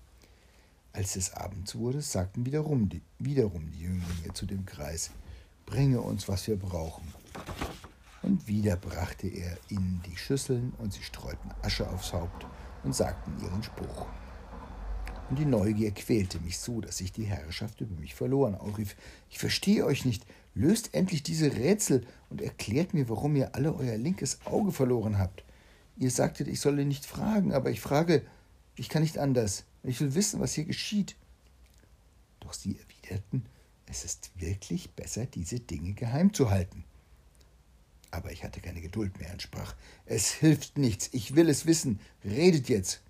Als 0.93 1.17
es 1.17 1.33
abends 1.33 1.75
wurde, 1.75 2.01
sagten 2.01 2.47
wiederum 2.47 2.89
die, 2.89 3.03
wiederum 3.19 3.73
die 3.73 3.81
Jünglinge 3.81 4.33
zu 4.33 4.47
dem 4.47 4.65
Kreis, 4.65 5.11
bringe 5.67 6.01
uns, 6.01 6.29
was 6.29 6.47
wir 6.47 6.57
brauchen. 6.57 7.13
Und 8.25 8.49
wieder 8.49 8.77
brachte 8.77 9.29
er 9.29 9.59
ihnen 9.69 10.03
die 10.07 10.17
Schüsseln, 10.17 10.73
und 10.79 10.95
sie 10.95 11.03
streuten 11.03 11.51
Asche 11.61 11.89
aufs 11.89 12.15
Haupt 12.15 12.47
und 12.83 12.95
sagten 12.95 13.39
ihren 13.43 13.63
Spruch. 13.63 14.07
Und 15.29 15.39
die 15.39 15.45
Neugier 15.45 15.91
quälte 15.91 16.41
mich 16.41 16.59
so, 16.59 16.81
dass 16.81 17.01
ich 17.01 17.13
die 17.13 17.25
Herrschaft 17.25 17.83
über 17.83 17.95
mich 18.01 18.15
verloren 18.15 18.55
ausrief. 18.55 18.97
Ich 19.29 19.39
verstehe 19.39 19.85
euch 19.85 20.05
nicht. 20.05 20.25
Löst 20.55 20.95
endlich 20.95 21.23
diese 21.23 21.55
Rätsel 21.55 22.07
und 22.31 22.41
erklärt 22.41 22.95
mir, 22.95 23.09
warum 23.09 23.37
ihr 23.37 23.55
alle 23.55 23.75
euer 23.75 23.99
linkes 23.99 24.39
Auge 24.47 24.73
verloren 24.73 25.19
habt. 25.19 25.45
Ihr 25.97 26.11
sagtet, 26.11 26.49
ich 26.49 26.61
solle 26.61 26.85
nicht 26.85 27.05
fragen, 27.05 27.53
aber 27.53 27.71
ich 27.71 27.81
frage, 27.81 28.23
ich 28.77 28.89
kann 28.89 29.03
nicht 29.03 29.19
anders. 29.19 29.65
Ich 29.83 30.01
will 30.01 30.15
wissen, 30.15 30.41
was 30.41 30.55
hier 30.55 30.65
geschieht. 30.65 31.17
Doch 32.41 32.55
sie 32.55 32.79
erwiderten, 32.79 33.45
es 33.87 34.05
ist 34.05 34.31
wirklich 34.37 34.93
besser, 34.93 35.27
diese 35.27 35.61
Dinge 35.61 35.93
geheim 35.93 36.33
zu 36.33 36.51
halten. 36.51 36.85
Aber 38.15 38.31
ich 38.31 38.45
hatte 38.45 38.61
keine 38.61 38.81
Geduld 38.81 39.19
mehr 39.19 39.33
und 39.33 39.43
sprach, 39.43 39.75
es 40.07 40.31
hilft 40.31 40.79
nichts, 40.79 41.09
ich 41.11 41.35
will 41.35 41.49
es 41.49 41.67
wissen, 41.67 41.99
redet 42.25 42.69
jetzt. 42.69 43.03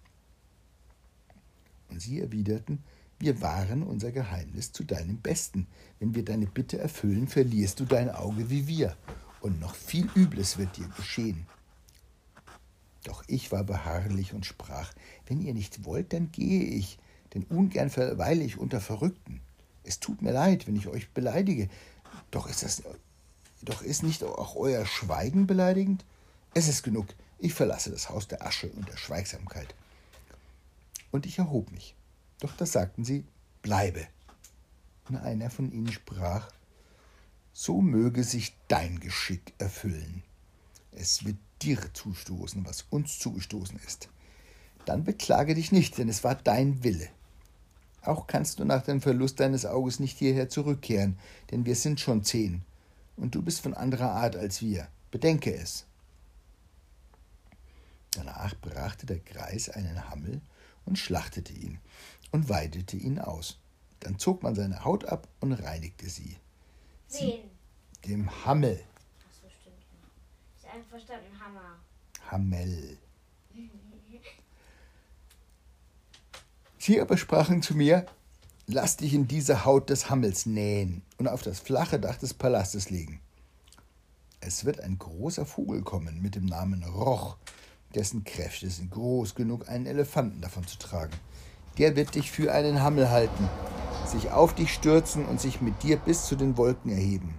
Und 1.90 2.00
sie 2.00 2.20
erwiderten, 2.20 2.82
wir 3.18 3.42
wahren 3.42 3.82
unser 3.82 4.12
Geheimnis 4.12 4.72
zu 4.72 4.82
deinem 4.82 5.18
Besten. 5.18 5.66
Wenn 5.98 6.14
wir 6.14 6.24
deine 6.24 6.46
Bitte 6.46 6.78
erfüllen, 6.78 7.28
verlierst 7.28 7.80
du 7.80 7.84
dein 7.84 8.08
Auge 8.08 8.48
wie 8.48 8.66
wir, 8.66 8.96
und 9.42 9.60
noch 9.60 9.74
viel 9.74 10.08
Übles 10.16 10.56
wird 10.56 10.78
dir 10.78 10.88
geschehen. 10.96 11.46
Doch 13.02 13.22
ich 13.26 13.52
war 13.52 13.62
beharrlich 13.62 14.32
und 14.32 14.46
sprach, 14.46 14.90
wenn 15.26 15.42
ihr 15.42 15.52
nicht 15.52 15.84
wollt, 15.84 16.14
dann 16.14 16.32
gehe 16.32 16.64
ich, 16.64 16.98
denn 17.34 17.44
ungern 17.44 17.90
verweile 17.90 18.42
ich 18.42 18.56
unter 18.56 18.80
Verrückten. 18.80 19.42
Es 19.82 20.00
tut 20.00 20.22
mir 20.22 20.32
leid, 20.32 20.66
wenn 20.66 20.76
ich 20.76 20.88
euch 20.88 21.10
beleidige, 21.10 21.68
doch 22.30 22.48
ist 22.48 22.62
das 22.62 22.82
doch 23.64 23.82
ist 23.82 24.02
nicht 24.02 24.22
auch 24.22 24.56
euer 24.56 24.86
Schweigen 24.86 25.46
beleidigend? 25.46 26.04
Es 26.54 26.68
ist 26.68 26.82
genug, 26.82 27.06
ich 27.38 27.54
verlasse 27.54 27.90
das 27.90 28.08
Haus 28.10 28.28
der 28.28 28.46
Asche 28.46 28.68
und 28.70 28.88
der 28.88 28.96
Schweigsamkeit. 28.96 29.74
Und 31.10 31.26
ich 31.26 31.38
erhob 31.38 31.70
mich. 31.70 31.94
Doch 32.40 32.56
da 32.56 32.66
sagten 32.66 33.04
sie, 33.04 33.24
bleibe. 33.62 34.06
Und 35.08 35.16
einer 35.16 35.50
von 35.50 35.70
ihnen 35.70 35.92
sprach, 35.92 36.50
so 37.52 37.80
möge 37.80 38.24
sich 38.24 38.54
dein 38.68 38.98
Geschick 39.00 39.54
erfüllen. 39.58 40.22
Es 40.92 41.24
wird 41.24 41.36
dir 41.62 41.78
zustoßen, 41.92 42.64
was 42.66 42.86
uns 42.90 43.18
zugestoßen 43.18 43.78
ist. 43.86 44.08
Dann 44.84 45.04
beklage 45.04 45.54
dich 45.54 45.72
nicht, 45.72 45.98
denn 45.98 46.08
es 46.08 46.24
war 46.24 46.34
dein 46.34 46.82
Wille. 46.84 47.08
Auch 48.02 48.26
kannst 48.26 48.58
du 48.58 48.64
nach 48.64 48.82
dem 48.82 49.00
Verlust 49.00 49.40
deines 49.40 49.64
Auges 49.64 49.98
nicht 49.98 50.18
hierher 50.18 50.48
zurückkehren, 50.48 51.18
denn 51.50 51.64
wir 51.64 51.74
sind 51.74 52.00
schon 52.00 52.22
zehn, 52.22 52.62
und 53.16 53.34
du 53.34 53.42
bist 53.42 53.60
von 53.60 53.74
anderer 53.74 54.10
Art 54.10 54.36
als 54.36 54.60
wir. 54.62 54.88
Bedenke 55.10 55.54
es. 55.54 55.86
Danach 58.12 58.54
brachte 58.56 59.06
der 59.06 59.18
Greis 59.18 59.68
einen 59.68 60.08
Hammel 60.08 60.40
und 60.84 60.98
schlachtete 60.98 61.52
ihn 61.52 61.78
und 62.30 62.48
weidete 62.48 62.96
ihn 62.96 63.18
aus. 63.18 63.58
Dann 64.00 64.18
zog 64.18 64.42
man 64.42 64.54
seine 64.54 64.84
Haut 64.84 65.04
ab 65.04 65.28
und 65.40 65.52
reinigte 65.52 66.08
sie. 66.08 66.36
Wen? 67.10 67.50
Dem 68.04 68.44
Hammel. 68.44 68.84
Achso, 69.28 69.48
stimmt. 69.48 69.76
Ja. 69.92 70.68
Ich 70.68 70.68
habe 70.68 70.84
verstanden, 70.84 71.40
Hammer. 71.40 71.78
Hammel. 72.30 72.98
Sie 76.78 77.00
aber 77.00 77.16
sprachen 77.16 77.62
zu 77.62 77.74
mir, 77.74 78.04
lass 78.66 78.96
dich 78.96 79.14
in 79.14 79.28
diese 79.28 79.64
Haut 79.64 79.90
des 79.90 80.08
Hammels 80.10 80.46
nähen 80.46 81.02
und 81.18 81.28
auf 81.28 81.42
das 81.42 81.60
flache 81.60 82.00
Dach 82.00 82.16
des 82.16 82.34
Palastes 82.34 82.90
legen. 82.90 83.20
Es 84.40 84.64
wird 84.64 84.80
ein 84.80 84.98
großer 84.98 85.46
Vogel 85.46 85.82
kommen 85.82 86.20
mit 86.22 86.34
dem 86.34 86.46
Namen 86.46 86.82
Roch, 86.84 87.36
dessen 87.94 88.24
Kräfte 88.24 88.68
sind 88.70 88.90
groß 88.90 89.34
genug, 89.34 89.68
einen 89.68 89.86
Elefanten 89.86 90.40
davon 90.40 90.66
zu 90.66 90.78
tragen. 90.78 91.14
Der 91.78 91.96
wird 91.96 92.14
dich 92.14 92.30
für 92.30 92.52
einen 92.52 92.82
Hammel 92.82 93.10
halten, 93.10 93.48
sich 94.06 94.30
auf 94.30 94.54
dich 94.54 94.72
stürzen 94.72 95.24
und 95.26 95.40
sich 95.40 95.60
mit 95.60 95.82
dir 95.82 95.96
bis 95.96 96.26
zu 96.26 96.36
den 96.36 96.56
Wolken 96.56 96.90
erheben. 96.90 97.34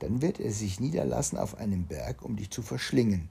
Dann 0.00 0.22
wird 0.22 0.38
er 0.38 0.52
sich 0.52 0.80
niederlassen 0.80 1.38
auf 1.38 1.56
einem 1.58 1.86
Berg, 1.86 2.22
um 2.22 2.36
dich 2.36 2.50
zu 2.50 2.62
verschlingen. 2.62 3.28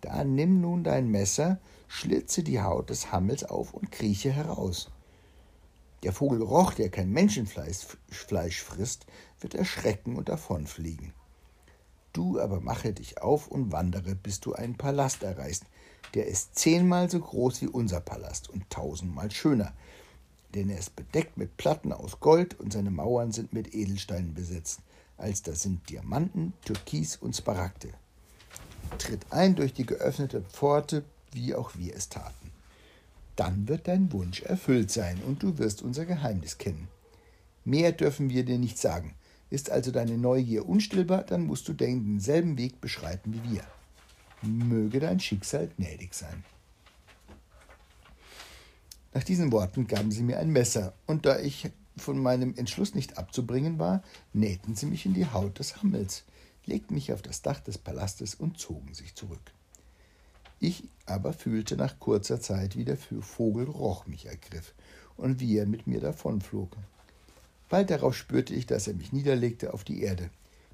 Da 0.00 0.24
nimm 0.24 0.60
nun 0.60 0.82
dein 0.82 1.08
Messer, 1.08 1.60
schlitze 1.86 2.42
die 2.42 2.60
Haut 2.60 2.90
des 2.90 3.12
Hammels 3.12 3.44
auf 3.44 3.74
und 3.74 3.92
krieche 3.92 4.32
heraus. 4.32 4.90
Der 6.02 6.12
Vogel 6.12 6.42
Roch, 6.42 6.74
der 6.74 6.90
kein 6.90 7.10
Menschenfleisch 7.10 7.86
Fleisch 8.08 8.62
frisst, 8.62 9.06
wird 9.40 9.54
erschrecken 9.54 10.16
und 10.16 10.28
davonfliegen. 10.28 11.12
Du 12.12 12.40
aber 12.40 12.60
mache 12.60 12.92
dich 12.92 13.22
auf 13.22 13.48
und 13.48 13.70
wandere, 13.70 14.14
bis 14.14 14.40
du 14.40 14.54
einen 14.54 14.76
Palast 14.76 15.22
erreichst. 15.22 15.64
Der 16.14 16.26
ist 16.26 16.58
zehnmal 16.58 17.08
so 17.08 17.20
groß 17.20 17.62
wie 17.62 17.68
unser 17.68 18.00
Palast 18.00 18.50
und 18.50 18.68
tausendmal 18.70 19.30
schöner, 19.30 19.72
denn 20.54 20.70
er 20.70 20.78
ist 20.78 20.96
bedeckt 20.96 21.36
mit 21.36 21.56
Platten 21.56 21.92
aus 21.92 22.18
Gold 22.18 22.58
und 22.58 22.72
seine 22.72 22.90
Mauern 22.90 23.30
sind 23.30 23.52
mit 23.52 23.74
Edelsteinen 23.74 24.34
besetzt, 24.34 24.80
als 25.18 25.42
da 25.42 25.54
sind 25.54 25.88
Diamanten, 25.88 26.52
Türkis 26.64 27.16
und 27.16 27.36
Smaragde. 27.36 27.92
Tritt 28.98 29.26
ein 29.30 29.54
durch 29.54 29.72
die 29.72 29.86
geöffnete 29.86 30.42
Pforte, 30.42 31.04
wie 31.32 31.54
auch 31.54 31.76
wir 31.76 31.94
es 31.94 32.08
taten. 32.08 32.39
Dann 33.40 33.68
wird 33.68 33.88
dein 33.88 34.12
Wunsch 34.12 34.42
erfüllt 34.42 34.90
sein 34.90 35.18
und 35.26 35.42
du 35.42 35.56
wirst 35.56 35.80
unser 35.80 36.04
Geheimnis 36.04 36.58
kennen. 36.58 36.88
Mehr 37.64 37.90
dürfen 37.90 38.28
wir 38.28 38.44
dir 38.44 38.58
nicht 38.58 38.76
sagen. 38.76 39.14
Ist 39.48 39.70
also 39.70 39.90
deine 39.90 40.18
Neugier 40.18 40.68
unstillbar, 40.68 41.22
dann 41.22 41.46
musst 41.46 41.66
du 41.66 41.72
denselben 41.72 42.58
Weg 42.58 42.82
beschreiten 42.82 43.32
wie 43.32 43.54
wir. 43.54 43.62
Möge 44.42 45.00
dein 45.00 45.20
Schicksal 45.20 45.68
gnädig 45.68 46.12
sein. 46.12 46.44
Nach 49.14 49.24
diesen 49.24 49.52
Worten 49.52 49.86
gaben 49.86 50.10
sie 50.10 50.22
mir 50.22 50.38
ein 50.38 50.50
Messer, 50.50 50.92
und 51.06 51.24
da 51.24 51.38
ich 51.38 51.70
von 51.96 52.18
meinem 52.18 52.54
Entschluss 52.56 52.94
nicht 52.94 53.16
abzubringen 53.16 53.78
war, 53.78 54.02
nähten 54.34 54.76
sie 54.76 54.84
mich 54.84 55.06
in 55.06 55.14
die 55.14 55.24
Haut 55.24 55.58
des 55.60 55.78
Hammels, 55.78 56.24
legten 56.66 56.94
mich 56.94 57.10
auf 57.10 57.22
das 57.22 57.40
Dach 57.40 57.60
des 57.60 57.78
Palastes 57.78 58.34
und 58.34 58.58
zogen 58.58 58.92
sich 58.92 59.14
zurück. 59.14 59.54
Ich 60.60 60.84
aber 61.06 61.32
fühlte 61.32 61.76
nach 61.76 61.98
kurzer 61.98 62.40
Zeit, 62.40 62.76
wie 62.76 62.84
der 62.84 62.98
Vogel 62.98 63.64
Roch 63.64 64.06
mich 64.06 64.26
ergriff 64.26 64.74
und 65.16 65.40
wie 65.40 65.56
er 65.56 65.66
mit 65.66 65.86
mir 65.86 66.00
davonflog. 66.00 66.76
Bald 67.70 67.88
darauf 67.88 68.14
spürte 68.14 68.54
ich, 68.54 68.66
dass 68.66 68.86
er 68.86 68.94
mich 68.94 69.12
niederlegte 69.12 69.72
auf 69.72 69.84
die 69.84 70.02
Erde. 70.02 70.28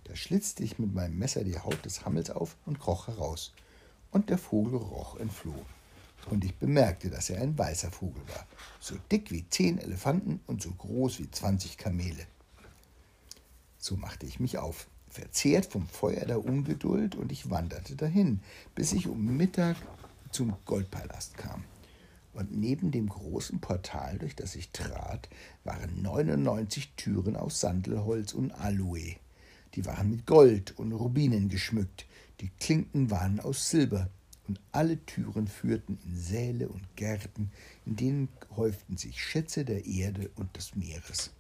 Da 0.04 0.16
schlitzte 0.16 0.64
ich 0.64 0.80
mit 0.80 0.92
meinem 0.92 1.18
Messer 1.18 1.44
die 1.44 1.58
Haut 1.58 1.84
des 1.84 2.04
Hammels 2.04 2.30
auf 2.30 2.56
und 2.66 2.80
kroch 2.80 3.06
heraus. 3.06 3.52
Und 4.10 4.28
der 4.28 4.38
Vogel 4.38 4.76
roch 4.76 5.18
entfloh. 5.18 5.64
Und 6.30 6.44
ich 6.44 6.56
bemerkte, 6.56 7.08
dass 7.08 7.30
er 7.30 7.40
ein 7.40 7.56
weißer 7.56 7.92
Vogel 7.92 8.22
war, 8.34 8.46
so 8.80 8.96
dick 9.12 9.30
wie 9.30 9.48
zehn 9.48 9.78
Elefanten 9.78 10.40
und 10.48 10.62
so 10.62 10.72
groß 10.72 11.20
wie 11.20 11.30
zwanzig 11.30 11.76
Kamele. 11.78 12.26
So 13.78 13.96
machte 13.96 14.26
ich 14.26 14.40
mich 14.40 14.58
auf, 14.58 14.88
verzehrt 15.16 15.64
vom 15.64 15.88
Feuer 15.88 16.26
der 16.26 16.44
Ungeduld, 16.44 17.14
und 17.14 17.32
ich 17.32 17.48
wanderte 17.48 17.96
dahin, 17.96 18.40
bis 18.74 18.92
ich 18.92 19.08
um 19.08 19.36
Mittag 19.36 19.76
zum 20.30 20.54
Goldpalast 20.66 21.38
kam. 21.38 21.64
Und 22.34 22.54
neben 22.54 22.90
dem 22.90 23.08
großen 23.08 23.60
Portal, 23.60 24.18
durch 24.18 24.36
das 24.36 24.54
ich 24.54 24.70
trat, 24.72 25.30
waren 25.64 26.02
99 26.02 26.92
Türen 26.96 27.34
aus 27.34 27.60
Sandelholz 27.60 28.34
und 28.34 28.52
Aloe. 28.52 29.16
Die 29.74 29.86
waren 29.86 30.10
mit 30.10 30.26
Gold 30.26 30.78
und 30.78 30.92
Rubinen 30.92 31.48
geschmückt, 31.48 32.04
die 32.42 32.50
Klinken 32.60 33.10
waren 33.10 33.40
aus 33.40 33.70
Silber, 33.70 34.10
und 34.48 34.60
alle 34.70 35.04
Türen 35.06 35.48
führten 35.48 35.98
in 36.04 36.14
Säle 36.14 36.68
und 36.68 36.94
Gärten, 36.94 37.50
in 37.86 37.96
denen 37.96 38.28
häuften 38.54 38.96
sich 38.96 39.20
Schätze 39.20 39.64
der 39.64 39.86
Erde 39.86 40.30
und 40.36 40.54
des 40.56 40.76
Meeres. 40.76 41.32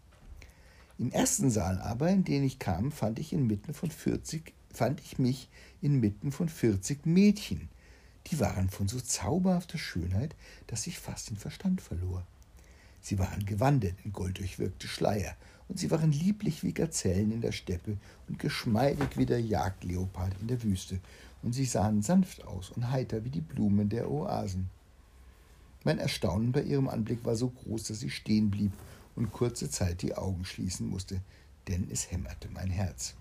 Im 0.98 1.12
ersten 1.12 1.50
Saal 1.50 1.78
aber, 1.80 2.08
in 2.08 2.24
den 2.24 2.42
ich 2.42 2.58
kam, 2.58 2.90
fand 2.90 3.18
ich 3.18 3.34
inmitten 3.34 3.74
von 3.74 3.90
40, 3.90 4.54
fand 4.72 5.00
ich 5.00 5.18
mich 5.18 5.48
inmitten 5.82 6.32
von 6.32 6.48
40 6.48 7.04
Mädchen. 7.04 7.68
Die 8.28 8.40
waren 8.40 8.70
von 8.70 8.88
so 8.88 8.98
zauberhafter 8.98 9.76
Schönheit, 9.76 10.34
dass 10.66 10.86
ich 10.86 10.98
fast 10.98 11.28
den 11.28 11.36
Verstand 11.36 11.82
verlor. 11.82 12.26
Sie 13.02 13.18
waren 13.18 13.44
gewandet 13.44 13.94
in 14.04 14.12
golddurchwirkte 14.12 14.88
Schleier, 14.88 15.36
und 15.68 15.78
sie 15.78 15.90
waren 15.90 16.12
lieblich 16.12 16.62
wie 16.62 16.72
Gazellen 16.72 17.30
in 17.30 17.40
der 17.40 17.52
Steppe 17.52 17.98
und 18.28 18.38
geschmeidig 18.38 19.16
wie 19.16 19.26
der 19.26 19.40
Jagdleopard 19.40 20.32
in 20.40 20.46
der 20.46 20.62
Wüste, 20.62 20.98
und 21.42 21.52
sie 21.52 21.66
sahen 21.66 22.02
sanft 22.02 22.44
aus 22.46 22.70
und 22.70 22.90
heiter 22.90 23.24
wie 23.24 23.30
die 23.30 23.40
Blumen 23.40 23.90
der 23.90 24.10
Oasen. 24.10 24.70
Mein 25.84 25.98
Erstaunen 25.98 26.52
bei 26.52 26.62
ihrem 26.62 26.88
Anblick 26.88 27.24
war 27.24 27.36
so 27.36 27.50
groß, 27.50 27.84
dass 27.84 28.02
ich 28.02 28.14
stehen 28.14 28.50
blieb 28.50 28.72
und 29.16 29.32
kurze 29.32 29.70
Zeit 29.70 30.02
die 30.02 30.14
Augen 30.14 30.44
schließen 30.44 30.88
musste, 30.88 31.20
denn 31.68 31.88
es 31.90 32.10
hämmerte 32.10 32.48
mein 32.50 32.70
Herz. 32.70 33.14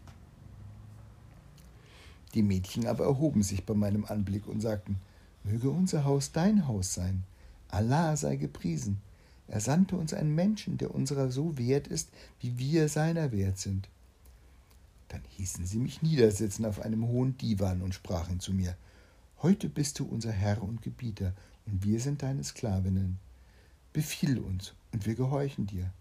Die 2.33 2.43
Mädchen 2.43 2.85
aber 2.85 3.05
erhoben 3.05 3.43
sich 3.43 3.65
bei 3.65 3.73
meinem 3.73 4.05
Anblick 4.05 4.47
und 4.47 4.61
sagten, 4.61 4.97
Möge 5.43 5.69
unser 5.69 6.03
Haus 6.05 6.31
dein 6.31 6.67
Haus 6.67 6.93
sein. 6.93 7.23
Allah 7.69 8.17
sei 8.17 8.35
gepriesen. 8.35 8.99
Er 9.47 9.61
sandte 9.61 9.95
uns 9.95 10.13
einen 10.13 10.33
Menschen, 10.33 10.77
der 10.77 10.93
unserer 10.93 11.31
so 11.31 11.57
wert 11.57 11.87
ist, 11.87 12.09
wie 12.39 12.57
wir 12.57 12.89
seiner 12.89 13.31
wert 13.31 13.59
sind. 13.59 13.87
Dann 15.09 15.21
hießen 15.37 15.65
sie 15.65 15.77
mich 15.77 16.01
niedersitzen 16.01 16.65
auf 16.65 16.81
einem 16.81 17.07
hohen 17.07 17.37
Divan 17.37 17.81
und 17.81 17.93
sprachen 17.93 18.39
zu 18.39 18.53
mir, 18.53 18.75
Heute 19.41 19.69
bist 19.69 19.99
du 19.99 20.05
unser 20.05 20.31
Herr 20.31 20.63
und 20.63 20.81
Gebieter, 20.81 21.33
und 21.67 21.83
wir 21.83 21.99
sind 21.99 22.23
deine 22.23 22.43
Sklavinnen. 22.43 23.19
Befiehl 23.93 24.39
uns, 24.39 24.73
und 24.95 25.05
wir 25.05 25.15
gehorchen 25.15 25.67
dir. 25.67 25.91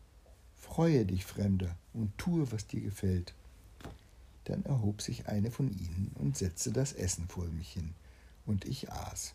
Freue 0.57 1.04
dich, 1.04 1.24
Fremder, 1.24 1.74
und 1.94 2.16
tue, 2.16 2.52
was 2.52 2.68
dir 2.68 2.80
gefällt. 2.80 3.35
Dann 4.44 4.64
erhob 4.66 5.02
sich 5.02 5.26
eine 5.26 5.50
von 5.50 5.68
ihnen 5.68 6.12
und 6.20 6.37
setzte 6.37 6.70
das 6.70 6.92
Essen 6.92 7.26
vor 7.26 7.46
mich 7.46 7.72
hin, 7.72 7.92
und 8.46 8.64
ich 8.66 8.92
aß. 8.92 9.35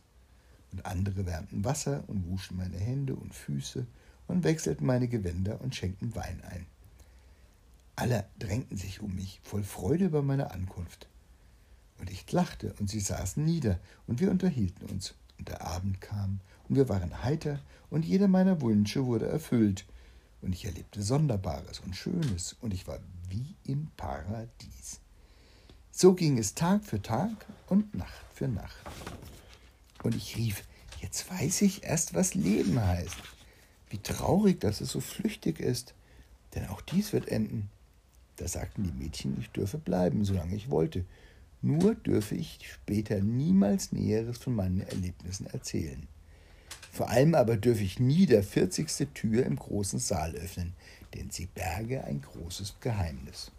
Und 0.71 0.85
andere 0.85 1.25
wärmten 1.25 1.65
Wasser 1.65 2.05
und 2.07 2.29
wuschen 2.29 2.55
meine 2.55 2.77
Hände 2.77 3.17
und 3.17 3.35
Füße 3.35 3.85
und 4.29 4.45
wechselten 4.45 4.85
meine 4.85 5.09
Gewänder 5.09 5.59
und 5.59 5.75
schenkten 5.75 6.15
Wein 6.15 6.41
ein. 6.49 6.65
Alle 7.97 8.23
drängten 8.39 8.77
sich 8.77 9.01
um 9.01 9.13
mich, 9.13 9.41
voll 9.43 9.63
Freude 9.63 10.05
über 10.05 10.21
meine 10.21 10.51
Ankunft. 10.51 11.09
Und 11.97 12.09
ich 12.09 12.31
lachte, 12.31 12.73
und 12.79 12.89
sie 12.89 13.01
saßen 13.01 13.43
nieder, 13.43 13.77
und 14.07 14.21
wir 14.21 14.31
unterhielten 14.31 14.87
uns. 14.89 15.15
Und 15.39 15.47
der 15.47 15.65
Abend 15.65 16.01
kam, 16.01 16.41
und 16.67 16.75
wir 16.75 16.89
waren 16.89 17.23
heiter, 17.23 17.59
und 17.89 18.05
jeder 18.05 18.27
meiner 18.27 18.61
Wünsche 18.61 19.05
wurde 19.05 19.27
erfüllt. 19.27 19.85
Und 20.41 20.53
ich 20.53 20.65
erlebte 20.65 21.01
Sonderbares 21.01 21.79
und 21.79 21.95
Schönes, 21.95 22.55
und 22.61 22.73
ich 22.73 22.87
war 22.87 22.99
wie 23.29 23.55
im 23.63 23.89
Paradies. 23.97 24.99
So 25.91 26.13
ging 26.13 26.37
es 26.37 26.55
Tag 26.55 26.85
für 26.85 27.01
Tag 27.01 27.45
und 27.67 27.95
Nacht 27.95 28.25
für 28.33 28.47
Nacht. 28.47 28.85
Und 30.03 30.15
ich 30.15 30.37
rief, 30.37 30.63
jetzt 31.01 31.29
weiß 31.29 31.61
ich 31.63 31.83
erst, 31.83 32.13
was 32.13 32.35
Leben 32.35 32.79
heißt. 32.79 33.17
Wie 33.89 33.97
traurig, 33.97 34.59
dass 34.59 34.81
es 34.81 34.91
so 34.91 35.01
flüchtig 35.01 35.59
ist. 35.59 35.93
Denn 36.55 36.67
auch 36.67 36.81
dies 36.81 37.11
wird 37.11 37.27
enden. 37.27 37.69
Da 38.37 38.47
sagten 38.47 38.83
die 38.83 38.91
Mädchen, 38.91 39.37
ich 39.39 39.49
dürfe 39.49 39.77
bleiben, 39.77 40.23
solange 40.23 40.55
ich 40.55 40.69
wollte. 40.69 41.03
Nur 41.61 41.95
dürfe 41.95 42.35
ich 42.35 42.59
später 42.63 43.19
niemals 43.19 43.91
Näheres 43.91 44.37
von 44.37 44.55
meinen 44.55 44.81
Erlebnissen 44.81 45.47
erzählen. 45.47 46.07
Vor 46.91 47.09
allem 47.09 47.35
aber 47.35 47.57
dürfe 47.57 47.83
ich 47.83 47.99
nie 47.99 48.25
der 48.25 48.43
vierzigste 48.43 49.13
Tür 49.13 49.45
im 49.45 49.57
großen 49.57 49.99
Saal 49.99 50.35
öffnen, 50.35 50.73
denn 51.13 51.29
sie 51.29 51.47
berge 51.47 52.03
ein 52.03 52.21
großes 52.21 52.75
Geheimnis. 52.79 53.51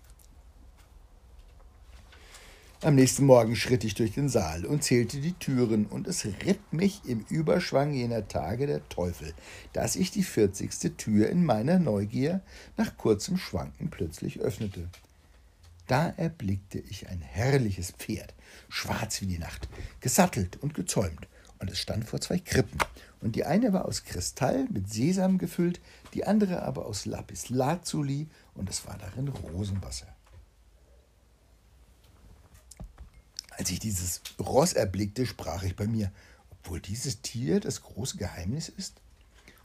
Am 2.82 2.94
nächsten 2.94 3.26
Morgen 3.26 3.56
schritt 3.56 3.84
ich 3.84 3.94
durch 3.94 4.12
den 4.12 4.30
Saal 4.30 4.64
und 4.64 4.82
zählte 4.82 5.20
die 5.20 5.34
Türen, 5.34 5.84
und 5.84 6.08
es 6.08 6.24
ritt 6.24 6.72
mich 6.72 7.02
im 7.04 7.26
Überschwang 7.28 7.92
jener 7.92 8.26
Tage 8.26 8.66
der 8.66 8.88
Teufel, 8.88 9.34
dass 9.74 9.96
ich 9.96 10.10
die 10.10 10.22
vierzigste 10.22 10.96
Tür 10.96 11.28
in 11.28 11.44
meiner 11.44 11.78
Neugier 11.78 12.40
nach 12.78 12.96
kurzem 12.96 13.36
Schwanken 13.36 13.90
plötzlich 13.90 14.40
öffnete. 14.40 14.88
Da 15.90 16.10
erblickte 16.10 16.78
ich 16.78 17.08
ein 17.08 17.20
herrliches 17.20 17.90
Pferd, 17.90 18.32
schwarz 18.68 19.20
wie 19.22 19.26
die 19.26 19.40
Nacht, 19.40 19.68
gesattelt 19.98 20.56
und 20.62 20.72
gezäumt, 20.72 21.26
und 21.58 21.68
es 21.68 21.80
stand 21.80 22.04
vor 22.04 22.20
zwei 22.20 22.38
Krippen, 22.38 22.78
und 23.20 23.34
die 23.34 23.44
eine 23.44 23.72
war 23.72 23.86
aus 23.86 24.04
Kristall 24.04 24.68
mit 24.70 24.88
Sesam 24.88 25.36
gefüllt, 25.36 25.80
die 26.14 26.24
andere 26.24 26.62
aber 26.62 26.86
aus 26.86 27.06
Lapis 27.06 27.48
Lazuli, 27.48 28.28
und 28.54 28.70
es 28.70 28.86
war 28.86 28.98
darin 28.98 29.26
Rosenwasser. 29.26 30.06
Als 33.50 33.68
ich 33.70 33.80
dieses 33.80 34.20
Ross 34.38 34.74
erblickte, 34.74 35.26
sprach 35.26 35.64
ich 35.64 35.74
bei 35.74 35.88
mir, 35.88 36.12
obwohl 36.50 36.78
dieses 36.80 37.20
Tier 37.20 37.58
das 37.58 37.82
große 37.82 38.16
Geheimnis 38.16 38.68
ist? 38.68 39.00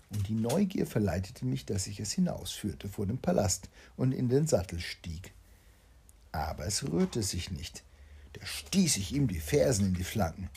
Und 0.10 0.28
die 0.28 0.34
Neugier 0.34 0.88
verleitete 0.88 1.46
mich, 1.46 1.68
dass 1.68 1.86
ich 1.86 2.00
es 2.00 2.14
hinausführte 2.14 2.90
vor 2.90 3.06
dem 3.06 3.20
Palast 3.20 3.70
und 3.96 4.12
in 4.12 4.28
den 4.28 4.48
Sattel 4.48 4.80
stieg. 4.80 5.35
Aber 6.36 6.65
es 6.65 6.84
rührte 6.84 7.24
sich 7.24 7.50
nicht. 7.50 7.84
Da 8.34 8.45
stieß 8.45 8.98
ich 8.98 9.13
ihm 9.13 9.30
die 9.30 9.39
Fersen 9.39 9.88
in 9.88 9.93
die 9.93 10.04
Flanken. 10.04 10.50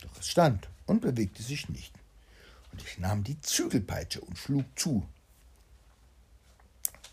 Doch 0.00 0.18
es 0.18 0.28
stand 0.28 0.68
und 0.86 1.02
bewegte 1.02 1.42
sich 1.42 1.68
nicht. 1.68 1.94
Und 2.72 2.82
ich 2.82 2.98
nahm 2.98 3.22
die 3.22 3.40
Zügelpeitsche 3.40 4.20
und 4.20 4.36
schlug 4.36 4.64
zu. 4.74 5.06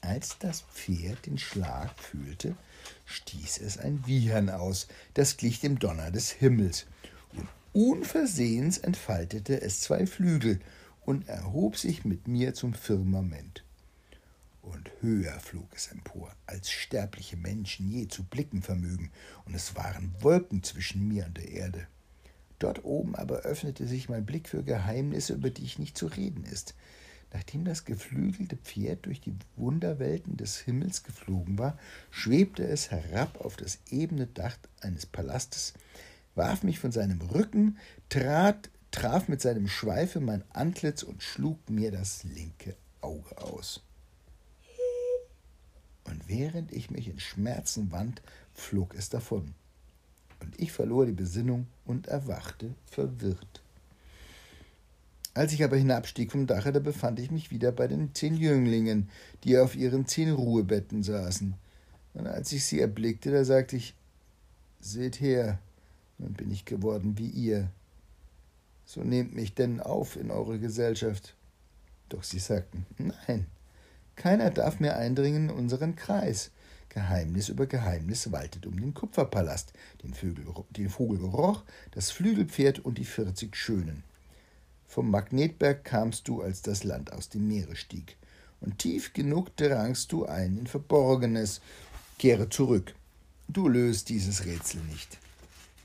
Als 0.02 0.40
das 0.40 0.62
Pferd 0.62 1.28
den 1.28 1.38
Schlag 1.38 1.92
fühlte, 2.00 2.56
stieß 3.06 3.60
es 3.60 3.78
ein 3.78 4.08
Wiehern 4.08 4.50
aus, 4.50 4.88
das 5.14 5.38
glich 5.38 5.60
dem 5.60 5.78
Donner 5.78 6.10
des 6.10 6.32
Himmels, 6.32 6.88
und 7.34 7.48
unversehens 7.72 8.80
entfaltete 8.80 9.62
es 9.62 9.82
zwei 9.82 10.08
Flügel 10.08 10.60
und 11.02 11.28
erhob 11.28 11.78
sich 11.78 12.04
mit 12.04 12.28
mir 12.28 12.56
zum 12.56 12.74
Firmament. 12.74 13.64
Und 14.62 14.92
höher 15.02 15.40
flog 15.40 15.70
es 15.76 15.88
empor, 15.88 16.36
als 16.46 16.70
sterbliche 16.70 17.36
Menschen 17.36 17.90
je 17.90 18.08
zu 18.08 18.24
blicken 18.24 18.62
vermögen, 18.62 19.12
und 19.46 19.56
es 19.56 19.76
waren 19.76 20.14
Wolken 20.20 20.62
zwischen 20.64 21.08
mir 21.08 21.26
und 21.26 21.38
der 21.38 21.50
Erde. 21.50 21.88
Dort 22.60 22.86
oben 22.86 23.16
aber 23.16 23.40
öffnete 23.40 23.88
sich 23.88 24.08
mein 24.08 24.26
Blick 24.26 24.48
für 24.48 24.64
Geheimnisse, 24.64 25.34
über 25.34 25.50
die 25.50 25.64
ich 25.64 25.80
nicht 25.80 25.98
zu 25.98 26.06
reden 26.06 26.44
ist. 26.44 26.76
Nachdem 27.34 27.66
das 27.66 27.86
geflügelte 27.86 28.58
Pferd 28.58 29.06
durch 29.06 29.20
die 29.22 29.34
Wunderwelten 29.56 30.38
des 30.38 30.60
Himmels 30.60 31.04
geflogen 31.04 31.58
war, 31.58 31.80
schwebte 32.12 32.64
es 32.64 32.92
herab 32.92 33.42
auf 33.42 33.56
das 33.56 33.80
ebene 33.90 34.28
Dach 34.28 34.58
eines 34.82 35.06
Palastes, 35.06 35.74
warf 36.36 36.62
mich 36.62 36.78
von 36.78 36.92
seinem 36.92 37.22
Rücken, 37.22 37.78
trat, 38.10 38.70
traf 38.92 39.28
mit 39.28 39.42
seinem 39.42 39.68
Schweife 39.68 40.20
mein 40.20 40.44
Antlitz 40.52 41.04
und 41.04 41.24
schlug 41.24 41.70
mir 41.70 41.92
das 41.92 42.24
linke 42.24 42.76
Auge 43.00 43.38
aus. 43.38 43.82
Und 46.06 46.28
während 46.28 46.72
ich 46.72 46.90
mich 46.90 47.08
in 47.08 47.20
Schmerzen 47.20 47.92
wand, 47.92 48.22
flog 48.54 48.96
es 48.96 49.10
davon. 49.10 49.54
Und 50.40 50.60
ich 50.60 50.72
verlor 50.72 51.06
die 51.06 51.12
Besinnung 51.12 51.68
und 51.86 52.08
erwachte 52.08 52.74
verwirrt. 52.86 53.62
Als 55.34 55.54
ich 55.54 55.64
aber 55.64 55.78
hinabstieg 55.78 56.32
vom 56.32 56.48
Dache, 56.48 56.72
da 56.72 56.80
befand 56.80 57.20
ich 57.20 57.32
mich 57.32 57.52
wieder 57.52 57.72
bei 57.72 57.88
den 57.88 58.14
zehn 58.14 58.36
Jünglingen, 58.36 59.10
die 59.44 59.58
auf 59.58 59.76
ihren 59.76 60.06
zehn 60.06 60.32
Ruhebetten 60.32 61.04
saßen. 61.04 61.54
Und 62.14 62.28
als 62.28 62.52
ich 62.52 62.66
sie 62.66 62.82
erblickte, 62.82 63.32
da 63.32 63.46
sagte 63.46 63.78
ich, 63.78 63.96
Seht 64.82 65.22
her, 65.22 65.60
nun 66.18 66.34
bin 66.34 66.50
ich 66.50 66.66
geworden 66.66 67.18
wie 67.18 67.30
ihr. 67.30 67.70
So 68.84 69.04
nehmt 69.04 69.34
mich 69.34 69.54
denn 69.54 69.80
auf 69.80 70.16
in 70.16 70.32
eure 70.32 70.60
Gesellschaft. 70.60 71.36
Doch 72.10 72.24
sie 72.24 72.40
sagten, 72.40 72.86
nein, 72.98 73.46
keiner 74.16 74.50
darf 74.50 74.80
mehr 74.80 74.98
eindringen 74.98 75.50
in 75.50 75.56
unseren 75.56 75.96
Kreis. 75.96 76.52
Geheimnis 76.90 77.50
über 77.50 77.68
Geheimnis 77.68 78.32
waltet 78.32 78.66
um 78.66 78.80
den 78.80 78.94
Kupferpalast, 78.94 79.72
den, 80.04 80.14
Vögel, 80.14 80.46
den 80.72 80.90
Vogelgeruch, 80.90 81.64
das 81.92 82.12
Flügelpferd 82.12 82.80
und 82.80 82.98
die 82.98 83.06
vierzig 83.06 83.56
Schönen. 83.56 84.04
Vom 84.88 85.10
Magnetberg 85.10 85.86
kamst 85.86 86.28
du, 86.28 86.42
als 86.42 86.62
das 86.62 86.84
Land 86.84 87.14
aus 87.14 87.30
dem 87.30 87.48
Meere 87.48 87.78
stieg, 87.78 88.18
und 88.60 88.78
tief 88.78 89.14
genug 89.14 89.56
drangst 89.56 90.12
du 90.12 90.26
ein 90.26 90.58
in 90.58 90.68
Verborgenes. 90.68 91.62
Kehre 92.20 92.50
zurück. 92.50 92.94
Du 93.48 93.68
löst 93.68 94.10
dieses 94.10 94.46
Rätsel 94.46 94.82
nicht. 94.84 95.18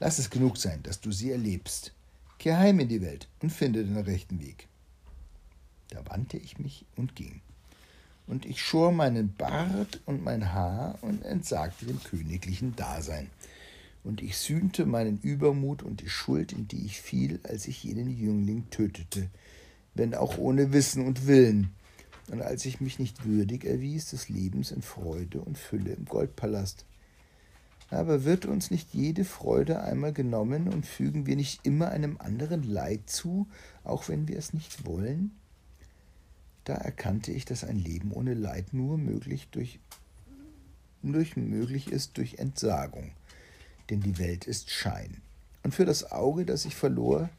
Lass 0.00 0.18
es 0.18 0.28
genug 0.28 0.58
sein, 0.58 0.82
dass 0.82 1.00
du 1.00 1.12
sie 1.12 1.30
erlebst. 1.30 1.92
Kehr 2.38 2.58
heim 2.58 2.80
in 2.80 2.88
die 2.88 3.00
Welt 3.00 3.28
und 3.40 3.50
finde 3.50 3.84
den 3.84 3.96
rechten 3.96 4.40
Weg. 4.40 4.66
Da 5.88 6.04
wandte 6.06 6.36
ich 6.36 6.58
mich 6.58 6.84
und 6.96 7.16
ging 7.16 7.40
und 8.26 8.46
ich 8.46 8.60
schor 8.60 8.92
meinen 8.92 9.34
Bart 9.34 10.00
und 10.04 10.24
mein 10.24 10.52
Haar 10.52 10.98
und 11.02 11.24
entsagte 11.24 11.86
dem 11.86 12.02
königlichen 12.02 12.74
Dasein. 12.76 13.30
Und 14.04 14.22
ich 14.22 14.36
sühnte 14.36 14.86
meinen 14.86 15.18
Übermut 15.18 15.82
und 15.82 16.00
die 16.00 16.08
Schuld, 16.08 16.52
in 16.52 16.68
die 16.68 16.84
ich 16.84 17.00
fiel, 17.00 17.40
als 17.42 17.66
ich 17.66 17.82
jenen 17.82 18.08
Jüngling 18.08 18.70
tötete, 18.70 19.28
wenn 19.94 20.14
auch 20.14 20.38
ohne 20.38 20.72
Wissen 20.72 21.06
und 21.06 21.26
Willen, 21.26 21.70
und 22.30 22.42
als 22.42 22.64
ich 22.64 22.80
mich 22.80 22.98
nicht 22.98 23.24
würdig 23.24 23.64
erwies 23.64 24.10
des 24.10 24.28
Lebens 24.28 24.70
in 24.70 24.82
Freude 24.82 25.40
und 25.40 25.58
Fülle 25.58 25.92
im 25.92 26.06
Goldpalast. 26.06 26.84
Aber 27.90 28.24
wird 28.24 28.46
uns 28.46 28.70
nicht 28.72 28.94
jede 28.94 29.24
Freude 29.24 29.80
einmal 29.80 30.12
genommen 30.12 30.68
und 30.68 30.86
fügen 30.86 31.26
wir 31.26 31.36
nicht 31.36 31.64
immer 31.64 31.90
einem 31.90 32.16
anderen 32.18 32.64
Leid 32.64 33.08
zu, 33.08 33.46
auch 33.84 34.08
wenn 34.08 34.26
wir 34.26 34.38
es 34.38 34.52
nicht 34.52 34.86
wollen? 34.86 35.30
Da 36.66 36.74
erkannte 36.74 37.30
ich, 37.30 37.44
dass 37.44 37.62
ein 37.62 37.78
Leben 37.78 38.10
ohne 38.12 38.34
Leid 38.34 38.74
nur 38.74 38.98
möglich, 38.98 39.46
durch, 39.52 39.78
durch 41.04 41.36
möglich 41.36 41.92
ist 41.92 42.18
durch 42.18 42.40
Entsagung. 42.40 43.12
Denn 43.88 44.00
die 44.00 44.18
Welt 44.18 44.46
ist 44.46 44.70
Schein. 44.70 45.22
Und 45.62 45.76
für 45.76 45.84
das 45.84 46.10
Auge, 46.10 46.44
das 46.44 46.64
ich 46.64 46.74
verlor, 46.74 47.30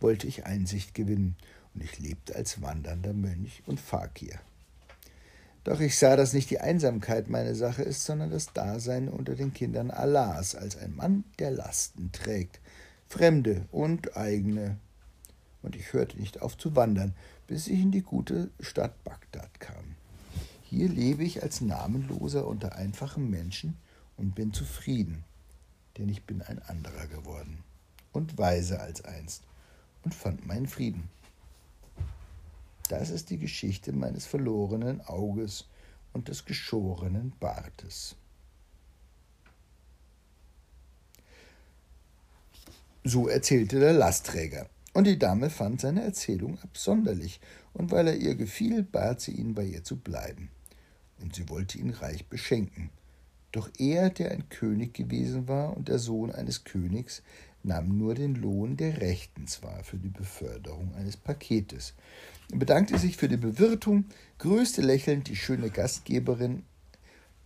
wollte 0.00 0.26
ich 0.26 0.46
Einsicht 0.46 0.94
gewinnen, 0.94 1.36
und 1.74 1.84
ich 1.84 2.00
lebte 2.00 2.34
als 2.34 2.60
wandernder 2.60 3.12
Mönch 3.12 3.62
und 3.66 3.78
Fakir. 3.78 4.40
Doch 5.62 5.78
ich 5.78 5.96
sah, 5.96 6.16
dass 6.16 6.32
nicht 6.32 6.50
die 6.50 6.60
Einsamkeit 6.60 7.30
meine 7.30 7.54
Sache 7.54 7.84
ist, 7.84 8.04
sondern 8.04 8.30
das 8.32 8.52
Dasein 8.52 9.08
unter 9.08 9.36
den 9.36 9.54
Kindern 9.54 9.92
Allahs 9.92 10.56
als 10.56 10.76
ein 10.76 10.96
Mann, 10.96 11.22
der 11.38 11.52
Lasten 11.52 12.10
trägt, 12.10 12.58
fremde 13.06 13.64
und 13.70 14.16
eigene. 14.16 14.76
Und 15.62 15.76
ich 15.76 15.92
hörte 15.92 16.18
nicht 16.18 16.42
auf 16.42 16.58
zu 16.58 16.74
wandern, 16.74 17.14
bis 17.52 17.66
ich 17.66 17.80
in 17.80 17.90
die 17.90 18.00
gute 18.00 18.50
Stadt 18.60 19.04
Bagdad 19.04 19.60
kam. 19.60 19.94
Hier 20.62 20.88
lebe 20.88 21.22
ich 21.22 21.42
als 21.42 21.60
Namenloser 21.60 22.46
unter 22.46 22.76
einfachen 22.76 23.28
Menschen 23.28 23.76
und 24.16 24.34
bin 24.34 24.54
zufrieden, 24.54 25.22
denn 25.98 26.08
ich 26.08 26.24
bin 26.24 26.40
ein 26.40 26.62
anderer 26.62 27.06
geworden 27.08 27.62
und 28.10 28.38
weiser 28.38 28.80
als 28.80 29.04
einst 29.04 29.42
und 30.02 30.14
fand 30.14 30.46
meinen 30.46 30.66
Frieden. 30.66 31.10
Das 32.88 33.10
ist 33.10 33.28
die 33.28 33.38
Geschichte 33.38 33.92
meines 33.92 34.24
verlorenen 34.24 35.02
Auges 35.02 35.66
und 36.14 36.28
des 36.28 36.46
geschorenen 36.46 37.34
Bartes. 37.38 38.16
So 43.04 43.28
erzählte 43.28 43.78
der 43.78 43.92
Lastträger. 43.92 44.70
Und 44.92 45.06
die 45.06 45.18
Dame 45.18 45.48
fand 45.48 45.80
seine 45.80 46.02
Erzählung 46.02 46.58
absonderlich, 46.62 47.40
und 47.72 47.90
weil 47.90 48.08
er 48.08 48.16
ihr 48.16 48.34
gefiel, 48.34 48.82
bat 48.82 49.20
sie 49.20 49.32
ihn, 49.32 49.54
bei 49.54 49.64
ihr 49.64 49.84
zu 49.84 49.96
bleiben. 49.96 50.50
Und 51.20 51.34
sie 51.34 51.48
wollte 51.48 51.78
ihn 51.78 51.90
reich 51.90 52.26
beschenken. 52.26 52.90
Doch 53.52 53.70
er, 53.78 54.10
der 54.10 54.32
ein 54.32 54.48
König 54.48 54.94
gewesen 54.94 55.48
war 55.48 55.76
und 55.76 55.88
der 55.88 55.98
Sohn 55.98 56.30
eines 56.30 56.64
Königs, 56.64 57.22
nahm 57.62 57.96
nur 57.96 58.14
den 58.14 58.34
Lohn, 58.34 58.76
der 58.76 59.00
rechtens 59.00 59.62
war 59.62 59.84
für 59.84 59.98
die 59.98 60.08
Beförderung 60.08 60.94
eines 60.94 61.16
Paketes. 61.16 61.94
Er 62.50 62.58
bedankte 62.58 62.98
sich 62.98 63.16
für 63.16 63.28
die 63.28 63.36
Bewirtung, 63.36 64.06
grüßte 64.38 64.82
lächelnd 64.82 65.28
die 65.28 65.36
schöne 65.36 65.70
Gastgeberin 65.70 66.64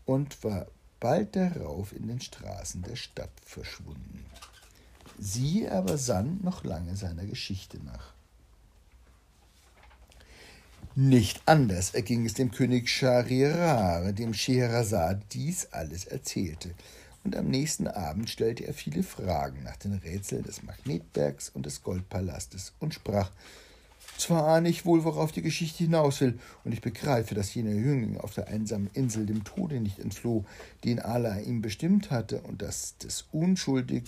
und 0.04 0.42
war 0.42 0.66
bald 1.00 1.36
darauf 1.36 1.92
in 1.92 2.08
den 2.08 2.20
Straßen 2.20 2.82
der 2.82 2.96
Stadt 2.96 3.32
verschwunden. 3.44 4.24
Sie 5.18 5.68
aber 5.68 5.96
sann 5.96 6.40
noch 6.42 6.64
lange 6.64 6.96
seiner 6.96 7.24
Geschichte 7.24 7.78
nach. 7.82 8.12
Nicht 10.94 11.42
anders 11.44 11.94
erging 11.94 12.24
es 12.24 12.34
dem 12.34 12.50
König 12.50 12.88
Schahriar, 12.88 14.12
dem 14.12 14.32
Scheherazade 14.32 15.20
dies 15.32 15.66
alles 15.72 16.06
erzählte. 16.06 16.70
Und 17.22 17.36
am 17.36 17.48
nächsten 17.48 17.86
Abend 17.88 18.30
stellte 18.30 18.66
er 18.66 18.72
viele 18.72 19.02
Fragen 19.02 19.62
nach 19.62 19.76
den 19.76 19.94
Rätseln 19.94 20.44
des 20.44 20.62
Magnetbergs 20.62 21.50
und 21.50 21.66
des 21.66 21.82
Goldpalastes 21.82 22.72
und 22.78 22.94
sprach: 22.94 23.30
Zwar 24.16 24.46
ahne 24.46 24.68
ich 24.68 24.86
wohl, 24.86 25.04
worauf 25.04 25.32
die 25.32 25.42
Geschichte 25.42 25.84
hinaus 25.84 26.20
will, 26.20 26.38
und 26.64 26.72
ich 26.72 26.80
begreife, 26.80 27.34
dass 27.34 27.52
jener 27.52 27.72
Jüngling 27.72 28.18
auf 28.18 28.32
der 28.32 28.48
einsamen 28.48 28.88
Insel 28.94 29.26
dem 29.26 29.44
Tode 29.44 29.80
nicht 29.80 29.98
entfloh, 29.98 30.44
den 30.84 31.00
Allah 31.00 31.40
ihm 31.40 31.60
bestimmt 31.60 32.10
hatte, 32.10 32.40
und 32.40 32.62
dass 32.62 32.96
des 32.98 33.26
unschuldig 33.32 34.04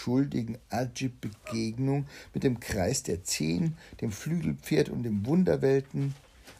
schuldigen 0.00 0.56
Ajib-Begegnung 0.70 2.06
mit 2.32 2.42
dem 2.42 2.58
Kreis 2.58 3.02
der 3.02 3.22
Zehn, 3.22 3.76
dem 4.00 4.12
Flügelpferd 4.12 4.88
und 4.88 5.02
dem 5.02 5.26
Wunderwelten 5.26 6.14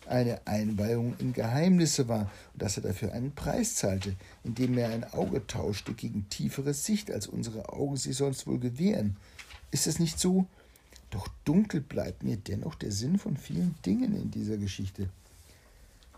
eine 0.07 0.47
Einweihung 0.47 1.15
in 1.19 1.33
Geheimnisse 1.33 2.09
war 2.09 2.31
und 2.53 2.63
dass 2.63 2.77
er 2.77 2.83
dafür 2.83 3.13
einen 3.13 3.35
Preis 3.35 3.77
zahlte, 3.77 4.15
indem 4.45 4.77
er 4.77 4.91
ein 4.91 5.05
Auge 5.13 5.47
tauschte 5.47 5.95
gegen 5.95 6.29
tiefere 6.29 6.75
Sicht, 6.75 7.11
als 7.11 7.29
unsere 7.29 7.71
Augen 7.71 7.97
sie 7.97 8.13
sonst 8.13 8.47
wohl 8.47 8.59
gewähren. 8.59 9.17
Ist 9.71 9.87
es 9.87 9.99
nicht 9.99 10.19
so? 10.19 10.47
Doch 11.11 11.29
dunkel 11.45 11.81
bleibt 11.81 12.23
mir 12.23 12.37
dennoch 12.37 12.75
der 12.75 12.93
Sinn 12.93 13.19
von 13.19 13.37
vielen 13.37 13.75
Dingen 13.87 14.15
in 14.21 14.31
dieser 14.31 14.59
Geschichte. 14.59 15.09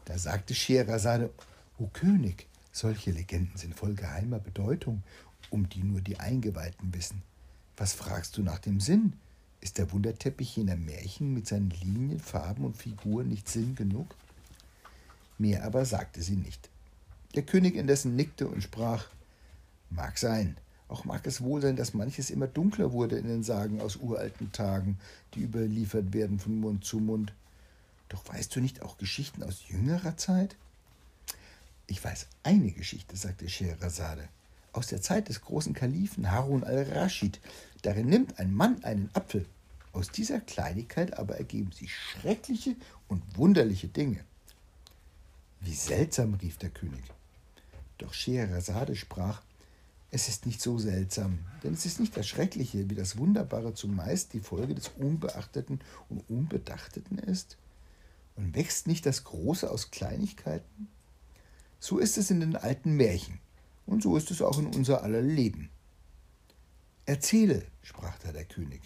Da 0.07 0.19
sagte 0.19 0.55
Scheherazade, 0.55 1.31
O 1.79 1.89
König, 1.93 2.47
solche 2.73 3.13
Legenden 3.13 3.57
sind 3.57 3.75
voll 3.75 3.95
geheimer 3.95 4.39
Bedeutung 4.39 5.03
um 5.51 5.69
die 5.69 5.83
nur 5.83 6.01
die 6.01 6.19
Eingeweihten 6.19 6.95
wissen. 6.95 7.23
Was 7.77 7.93
fragst 7.93 8.37
du 8.37 8.43
nach 8.43 8.59
dem 8.59 8.81
Sinn? 8.81 9.13
Ist 9.61 9.79
der 9.79 9.93
Wunderteppich 9.93 10.57
jener 10.57 10.77
Märchen 10.77 11.35
mit 11.35 11.47
seinen 11.47 11.71
Linien, 11.71 12.21
Farben 12.21 12.65
und 12.65 12.77
Figuren 12.77 13.29
nicht 13.29 13.49
Sinn 13.49 13.75
genug? 13.75 14.15
Mehr 15.39 15.65
aber 15.65 15.85
sagte 15.85 16.23
sie 16.23 16.37
nicht. 16.37 16.71
Der 17.35 17.43
König 17.43 17.77
indessen 17.77 18.17
nickte 18.17 18.49
und 18.49 18.63
sprach 18.63 19.07
Mag 19.91 20.19
sein, 20.19 20.57
auch 20.89 21.05
mag 21.05 21.27
es 21.27 21.43
wohl 21.43 21.61
sein, 21.61 21.77
dass 21.77 21.95
manches 21.95 22.31
immer 22.31 22.47
dunkler 22.47 22.93
wurde 22.93 23.17
in 23.17 23.27
den 23.27 23.43
Sagen 23.43 23.81
aus 23.81 23.97
uralten 23.97 24.53
Tagen, 24.53 24.99
die 25.35 25.41
überliefert 25.41 26.13
werden 26.13 26.39
von 26.39 26.61
Mund 26.61 26.85
zu 26.85 26.99
Mund. 26.99 27.33
Doch 28.09 28.27
weißt 28.29 28.55
du 28.55 28.61
nicht 28.61 28.83
auch 28.83 28.99
Geschichten 28.99 29.43
aus 29.43 29.69
jüngerer 29.69 30.17
Zeit? 30.17 30.57
Ich 31.87 32.03
weiß 32.03 32.27
eine 32.43 32.71
Geschichte, 32.73 33.17
sagte 33.17 33.49
Scheherazade 33.49 34.29
aus 34.73 34.87
der 34.87 35.03
Zeit 35.03 35.29
des 35.29 35.43
großen 35.43 35.75
Kalifen 35.75 36.31
Harun 36.31 36.65
al-Raschid. 36.65 37.41
Darin 37.83 38.09
nimmt 38.09 38.39
ein 38.39 38.55
Mann 38.55 38.83
einen 38.85 39.11
Apfel. 39.15 39.47
Aus 39.93 40.11
dieser 40.11 40.41
Kleinigkeit 40.41 41.19
aber 41.19 41.37
ergeben 41.37 41.73
sich 41.73 41.95
schreckliche 41.95 42.77
und 43.09 43.23
wunderliche 43.37 43.89
Dinge. 43.89 44.25
Wie 45.61 45.75
seltsam, 45.75 46.35
rief 46.35 46.57
der 46.57 46.71
König. 46.71 47.05
Doch 47.99 48.15
Scheherazade 48.15 48.97
sprach, 48.97 49.43
es 50.11 50.29
ist 50.29 50.47
nicht 50.47 50.61
so 50.61 50.79
seltsam, 50.79 51.39
denn 51.63 51.75
es 51.75 51.87
ist 51.87 52.01
nicht 52.01 52.17
das 52.17 52.27
Schreckliche 52.27 52.91
wie 52.91 52.95
das 52.95 53.17
Wunderbare 53.17 53.75
zumeist 53.75 54.33
die 54.33 54.41
Folge 54.41 54.75
des 54.75 54.89
Unbeachteten 54.89 55.81
und 56.09 56.29
Unbedachteten 56.29 57.19
ist? 57.19 57.57
Und 58.37 58.55
wächst 58.55 58.87
nicht 58.87 59.05
das 59.05 59.25
Große 59.25 59.71
aus 59.71 59.91
Kleinigkeiten? 59.91 60.89
So 61.83 61.99
ist 61.99 62.17
es 62.17 62.31
in 62.31 62.39
den 62.39 62.55
alten 62.55 62.93
Märchen. 62.93 63.41
Und 63.87 64.05
so 64.05 64.17
ist 64.17 64.31
es 64.31 64.41
auch 64.41 64.57
in 64.57 64.67
unser 64.69 65.03
aller 65.03 65.21
Leben. 65.21 65.69
Erzähle, 67.07 67.67
sprach 67.83 68.17
da 68.21 68.31
der 68.31 68.45
König. 68.45 68.81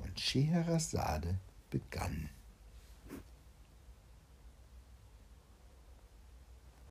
Und 0.00 0.20
Scheherazade 0.20 1.38
begann. 1.70 2.28